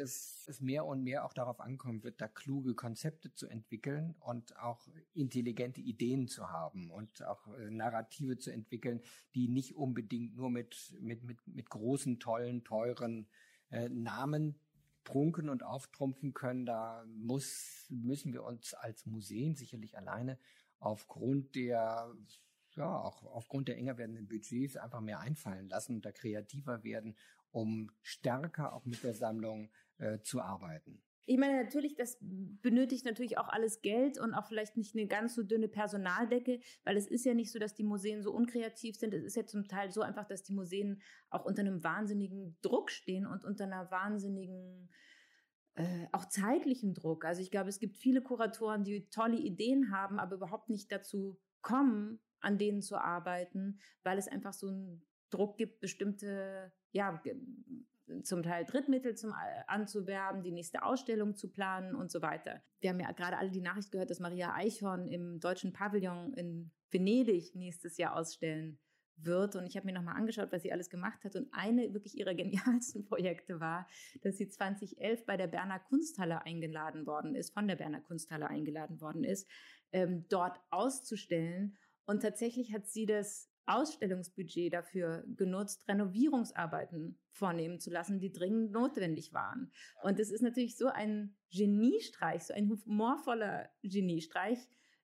es 0.48 0.60
mehr 0.60 0.84
und 0.86 1.04
mehr 1.04 1.24
auch 1.24 1.32
darauf 1.32 1.60
ankommen 1.60 2.02
wird, 2.02 2.20
da 2.20 2.26
kluge 2.26 2.74
Konzepte 2.74 3.32
zu 3.32 3.46
entwickeln 3.46 4.16
und 4.18 4.58
auch 4.58 4.88
intelligente 5.12 5.80
Ideen 5.80 6.26
zu 6.26 6.50
haben 6.50 6.90
und 6.90 7.22
auch 7.22 7.46
äh, 7.54 7.70
Narrative 7.70 8.38
zu 8.38 8.50
entwickeln, 8.50 9.00
die 9.36 9.46
nicht 9.46 9.76
unbedingt 9.76 10.34
nur 10.34 10.50
mit, 10.50 10.96
mit, 11.00 11.22
mit, 11.22 11.46
mit 11.46 11.70
großen, 11.70 12.18
tollen, 12.18 12.64
teuren 12.64 13.28
äh, 13.70 13.88
Namen 13.88 14.58
prunken 15.04 15.48
und 15.48 15.62
auftrumpfen 15.62 16.34
können, 16.34 16.66
da 16.66 17.04
muss, 17.06 17.86
müssen 17.90 18.32
wir 18.32 18.42
uns 18.42 18.74
als 18.74 19.06
Museen 19.06 19.54
sicherlich 19.54 19.96
alleine 19.96 20.40
aufgrund 20.80 21.54
der 21.54 22.12
ja, 22.76 22.98
auch 23.00 23.22
aufgrund 23.24 23.68
der 23.68 23.76
enger 23.76 23.98
werdenden 23.98 24.26
Budgets 24.26 24.76
einfach 24.76 25.00
mehr 25.00 25.20
einfallen 25.20 25.68
lassen 25.68 25.96
und 25.96 26.04
da 26.04 26.12
kreativer 26.12 26.82
werden, 26.84 27.16
um 27.50 27.90
stärker 28.02 28.72
auch 28.72 28.84
mit 28.84 29.02
der 29.02 29.14
Sammlung 29.14 29.70
äh, 29.98 30.20
zu 30.20 30.40
arbeiten. 30.40 31.02
Ich 31.26 31.38
meine, 31.38 31.62
natürlich, 31.62 31.94
das 31.94 32.18
benötigt 32.20 33.06
natürlich 33.06 33.38
auch 33.38 33.48
alles 33.48 33.80
Geld 33.80 34.18
und 34.18 34.34
auch 34.34 34.46
vielleicht 34.46 34.76
nicht 34.76 34.94
eine 34.94 35.06
ganz 35.06 35.34
so 35.34 35.42
dünne 35.42 35.68
Personaldecke, 35.68 36.60
weil 36.84 36.98
es 36.98 37.06
ist 37.06 37.24
ja 37.24 37.32
nicht 37.32 37.50
so, 37.50 37.58
dass 37.58 37.74
die 37.74 37.84
Museen 37.84 38.22
so 38.22 38.30
unkreativ 38.32 38.96
sind. 38.96 39.14
Es 39.14 39.24
ist 39.24 39.36
ja 39.36 39.46
zum 39.46 39.66
Teil 39.66 39.90
so 39.90 40.02
einfach, 40.02 40.26
dass 40.26 40.42
die 40.42 40.52
Museen 40.52 41.00
auch 41.30 41.46
unter 41.46 41.62
einem 41.62 41.82
wahnsinnigen 41.82 42.58
Druck 42.60 42.90
stehen 42.90 43.26
und 43.26 43.44
unter 43.44 43.64
einer 43.64 43.90
wahnsinnigen 43.90 44.90
äh, 45.76 46.06
auch 46.12 46.26
zeitlichen 46.26 46.92
Druck. 46.92 47.24
Also 47.24 47.40
ich 47.40 47.50
glaube, 47.50 47.70
es 47.70 47.78
gibt 47.78 47.96
viele 47.96 48.20
Kuratoren, 48.20 48.84
die 48.84 49.08
tolle 49.08 49.38
Ideen 49.38 49.90
haben, 49.90 50.18
aber 50.18 50.36
überhaupt 50.36 50.68
nicht 50.68 50.92
dazu 50.92 51.40
kommen, 51.62 52.20
an 52.44 52.58
denen 52.58 52.82
zu 52.82 52.96
arbeiten, 52.96 53.78
weil 54.02 54.18
es 54.18 54.28
einfach 54.28 54.52
so 54.52 54.68
einen 54.68 55.02
Druck 55.30 55.56
gibt, 55.56 55.80
bestimmte 55.80 56.72
ja, 56.92 57.20
zum 58.22 58.42
Teil 58.42 58.64
Drittmittel 58.64 59.16
zum, 59.16 59.30
äh, 59.30 59.62
anzuwerben, 59.66 60.42
die 60.42 60.52
nächste 60.52 60.82
Ausstellung 60.82 61.34
zu 61.34 61.50
planen 61.50 61.94
und 61.94 62.10
so 62.10 62.22
weiter. 62.22 62.62
Wir 62.80 62.90
haben 62.90 63.00
ja 63.00 63.10
gerade 63.12 63.38
alle 63.38 63.50
die 63.50 63.60
Nachricht 63.60 63.90
gehört, 63.90 64.10
dass 64.10 64.20
Maria 64.20 64.54
Eichhorn 64.54 65.08
im 65.08 65.40
deutschen 65.40 65.72
Pavillon 65.72 66.34
in 66.34 66.70
Venedig 66.90 67.54
nächstes 67.54 67.96
Jahr 67.96 68.16
ausstellen 68.16 68.78
wird. 69.16 69.56
Und 69.56 69.66
ich 69.66 69.76
habe 69.76 69.86
mir 69.86 69.92
nochmal 69.92 70.16
angeschaut, 70.16 70.52
was 70.52 70.62
sie 70.62 70.72
alles 70.72 70.90
gemacht 70.90 71.24
hat. 71.24 71.36
Und 71.36 71.48
eine 71.52 71.92
wirklich 71.94 72.18
ihrer 72.18 72.34
genialsten 72.34 73.04
Projekte 73.04 73.60
war, 73.60 73.86
dass 74.22 74.36
sie 74.36 74.48
2011 74.48 75.24
bei 75.24 75.36
der 75.36 75.46
Berner 75.46 75.78
Kunsthalle 75.78 76.44
eingeladen 76.44 77.06
worden 77.06 77.34
ist, 77.34 77.52
von 77.54 77.66
der 77.66 77.76
Berner 77.76 78.00
Kunsthalle 78.00 78.48
eingeladen 78.48 79.00
worden 79.00 79.24
ist, 79.24 79.48
ähm, 79.92 80.26
dort 80.28 80.60
auszustellen. 80.70 81.76
Und 82.06 82.20
tatsächlich 82.20 82.72
hat 82.72 82.86
sie 82.86 83.06
das 83.06 83.50
Ausstellungsbudget 83.66 84.72
dafür 84.72 85.24
genutzt, 85.36 85.88
Renovierungsarbeiten 85.88 87.18
vornehmen 87.30 87.80
zu 87.80 87.90
lassen, 87.90 88.20
die 88.20 88.32
dringend 88.32 88.72
notwendig 88.72 89.32
waren. 89.32 89.72
Und 90.02 90.20
es 90.20 90.30
ist 90.30 90.42
natürlich 90.42 90.76
so 90.76 90.88
ein 90.88 91.36
Geniestreich, 91.50 92.44
so 92.44 92.54
ein 92.54 92.68
humorvoller 92.68 93.70
Geniestreich, 93.82 94.58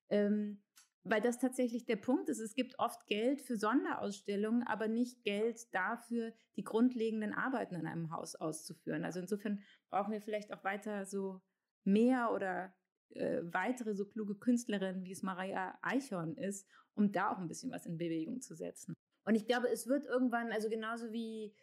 ähm, 0.09 0.61
weil 1.03 1.21
das 1.21 1.39
tatsächlich 1.39 1.85
der 1.85 1.95
Punkt 1.95 2.29
ist. 2.29 2.39
Es 2.39 2.53
gibt 2.53 2.77
oft 2.77 3.07
Geld 3.07 3.41
für 3.41 3.57
Sonderausstellungen, 3.57 4.63
aber 4.67 4.87
nicht 4.87 5.23
Geld 5.23 5.73
dafür, 5.73 6.31
die 6.55 6.63
grundlegenden 6.63 7.33
Arbeiten 7.33 7.75
in 7.75 7.87
einem 7.87 8.11
Haus 8.11 8.35
auszuführen. 8.35 9.03
Also 9.03 9.19
insofern 9.19 9.63
brauchen 9.89 10.13
wir 10.13 10.21
vielleicht 10.21 10.53
auch 10.53 10.63
weiter 10.63 11.05
so 11.05 11.41
mehr 11.83 12.31
oder 12.31 12.71
äh, 13.15 13.41
weitere 13.43 13.93
so 13.95 14.05
kluge 14.05 14.35
Künstlerinnen, 14.35 15.05
wie 15.05 15.11
es 15.11 15.23
Maria 15.23 15.77
Eichhorn 15.81 16.35
ist, 16.35 16.67
um 16.95 17.11
da 17.11 17.31
auch 17.31 17.37
ein 17.37 17.47
bisschen 17.47 17.71
was 17.71 17.85
in 17.85 17.97
Bewegung 17.97 18.41
zu 18.41 18.55
setzen. 18.55 18.93
Und 19.25 19.35
ich 19.35 19.45
glaube, 19.45 19.69
es 19.69 19.87
wird 19.87 20.05
irgendwann, 20.05 20.51
also 20.51 20.69
genauso 20.69 21.11
wie, 21.11 21.53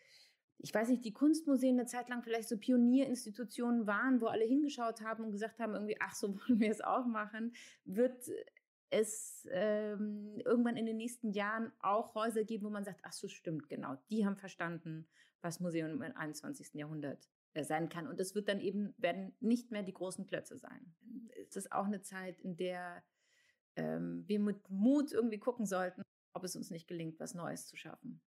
ich 0.58 0.72
weiß 0.74 0.88
nicht, 0.88 1.04
die 1.04 1.12
Kunstmuseen 1.12 1.78
eine 1.78 1.86
Zeit 1.86 2.08
lang 2.08 2.22
vielleicht 2.22 2.48
so 2.48 2.56
Pionierinstitutionen 2.56 3.86
waren, 3.86 4.20
wo 4.20 4.26
alle 4.26 4.44
hingeschaut 4.44 5.00
haben 5.00 5.24
und 5.24 5.32
gesagt 5.32 5.58
haben, 5.58 5.74
irgendwie, 5.74 5.96
ach, 6.00 6.14
so 6.14 6.34
wollen 6.48 6.60
wir 6.60 6.70
es 6.70 6.80
auch 6.80 7.06
machen, 7.06 7.54
wird 7.84 8.28
es 8.90 9.46
ähm, 9.50 10.40
irgendwann 10.44 10.76
in 10.76 10.86
den 10.86 10.96
nächsten 10.96 11.30
Jahren 11.32 11.72
auch 11.80 12.14
Häuser 12.14 12.44
geben, 12.44 12.64
wo 12.64 12.70
man 12.70 12.84
sagt, 12.84 13.00
ach 13.02 13.12
so 13.12 13.28
stimmt, 13.28 13.68
genau, 13.68 13.96
die 14.08 14.24
haben 14.24 14.36
verstanden, 14.36 15.06
was 15.42 15.60
Museum 15.60 16.02
im 16.02 16.16
21. 16.16 16.74
Jahrhundert 16.74 17.28
sein 17.60 17.88
kann. 17.88 18.06
Und 18.06 18.20
es 18.20 18.34
wird 18.34 18.48
dann 18.48 18.60
eben, 18.60 18.94
werden 18.98 19.34
nicht 19.40 19.70
mehr 19.70 19.82
die 19.82 19.94
großen 19.94 20.26
Klötze 20.26 20.58
sein. 20.58 20.94
Es 21.48 21.56
ist 21.56 21.72
auch 21.72 21.86
eine 21.86 22.02
Zeit, 22.02 22.40
in 22.40 22.56
der 22.56 23.02
ähm, 23.76 24.24
wir 24.26 24.40
mit 24.40 24.68
Mut 24.70 25.12
irgendwie 25.12 25.38
gucken 25.38 25.66
sollten, 25.66 26.02
ob 26.32 26.44
es 26.44 26.56
uns 26.56 26.70
nicht 26.70 26.88
gelingt, 26.88 27.18
was 27.20 27.34
Neues 27.34 27.66
zu 27.66 27.76
schaffen. 27.76 28.20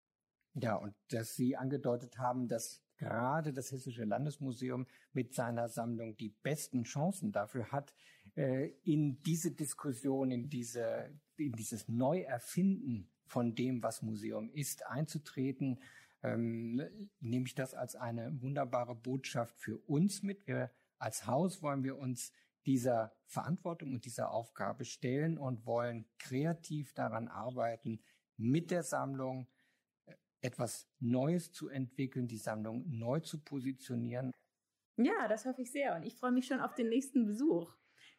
Ja, 0.54 0.76
und 0.76 0.94
dass 1.10 1.36
Sie 1.36 1.56
angedeutet 1.56 2.18
haben, 2.18 2.48
dass 2.48 2.84
gerade 2.98 3.54
das 3.54 3.72
Hessische 3.72 4.04
Landesmuseum 4.04 4.86
mit 5.14 5.34
seiner 5.34 5.70
Sammlung 5.70 6.18
die 6.18 6.30
besten 6.30 6.84
Chancen 6.84 7.32
dafür 7.32 7.72
hat, 7.72 7.94
äh, 8.36 8.70
in 8.84 9.22
diese 9.24 9.52
Diskussion, 9.52 10.32
in 10.32 10.50
diese, 10.50 11.10
in 11.38 11.54
dieses 11.54 11.88
Neuerfinden 11.88 13.10
von 13.26 13.56
dem, 13.56 13.82
was 13.82 14.02
Museum 14.02 14.50
ist, 14.52 14.86
einzutreten, 14.86 15.80
ähm, 16.24 16.82
nehme 17.20 17.46
ich 17.46 17.56
das 17.56 17.74
als 17.74 17.96
eine 17.96 18.42
wunderbare 18.42 18.96
Botschaft 18.96 19.60
für 19.60 19.78
uns 19.88 20.24
mit. 20.24 20.48
Wir 20.48 20.72
als 20.98 21.26
Haus 21.26 21.62
wollen 21.62 21.84
wir 21.84 21.98
uns 21.98 22.32
dieser 22.66 23.16
Verantwortung 23.26 23.94
und 23.94 24.06
dieser 24.06 24.32
Aufgabe 24.32 24.86
stellen 24.86 25.38
und 25.38 25.66
wollen 25.66 26.06
kreativ 26.20 26.94
daran 26.94 27.28
arbeiten, 27.28 28.04
mit 28.38 28.70
der 28.72 28.84
Sammlung 28.84 29.48
äh, 30.06 30.14
etwas 30.42 30.88
Neues 31.00 31.52
zu 31.52 31.70
entwickeln, 31.70 32.28
die 32.28 32.38
Sammlung 32.38 32.86
neu 32.88 33.20
zu 33.20 33.44
positionieren. 33.44 34.32
Ja, 34.98 35.28
das 35.28 35.46
hoffe 35.46 35.64
ich 35.64 35.72
sehr 35.72 35.96
und 35.96 36.04
ich 36.04 36.16
freue 36.16 36.32
mich 36.32 36.46
schon 36.46 36.60
auf 36.60 36.76
den 36.76 36.90
nächsten 36.90 37.26
Besuch. 37.26 37.74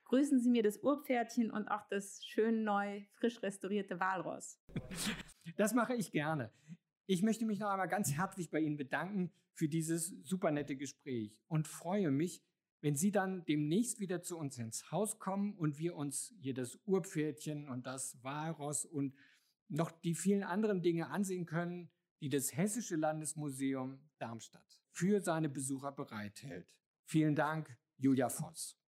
grüßen 0.04 0.40
Sie 0.40 0.50
mir 0.50 0.62
das 0.62 0.78
Urpferdchen 0.82 1.50
und 1.50 1.68
auch 1.68 1.86
das 1.88 2.24
schön 2.24 2.64
neu, 2.64 3.02
frisch 3.12 3.42
restaurierte 3.42 4.00
Walross. 4.00 4.60
Das 5.56 5.74
mache 5.74 5.94
ich 5.94 6.10
gerne. 6.12 6.52
Ich 7.06 7.22
möchte 7.22 7.44
mich 7.44 7.58
noch 7.58 7.70
einmal 7.70 7.88
ganz 7.88 8.12
herzlich 8.12 8.50
bei 8.50 8.60
Ihnen 8.60 8.76
bedanken 8.76 9.32
für 9.54 9.68
dieses 9.68 10.14
super 10.22 10.50
nette 10.50 10.76
Gespräch 10.76 11.36
und 11.48 11.66
freue 11.66 12.10
mich, 12.10 12.42
wenn 12.80 12.94
Sie 12.96 13.10
dann 13.10 13.44
demnächst 13.44 14.00
wieder 14.00 14.22
zu 14.22 14.38
uns 14.38 14.58
ins 14.58 14.90
Haus 14.90 15.18
kommen 15.18 15.56
und 15.56 15.78
wir 15.78 15.96
uns 15.96 16.34
hier 16.40 16.54
das 16.54 16.78
Urpferdchen 16.84 17.68
und 17.68 17.86
das 17.86 18.22
Walross 18.22 18.84
und 18.84 19.14
noch 19.68 19.90
die 19.90 20.14
vielen 20.14 20.42
anderen 20.42 20.82
Dinge 20.82 21.10
ansehen 21.10 21.46
können, 21.46 21.90
die 22.20 22.28
das 22.28 22.56
Hessische 22.56 22.96
Landesmuseum 22.96 23.98
Darmstadt 24.18 24.82
für 24.90 25.20
seine 25.20 25.48
Besucher 25.48 25.92
bereithält. 25.92 26.72
Vielen 27.04 27.34
Dank, 27.34 27.76
Julia 27.96 28.28
Voss. 28.28 28.78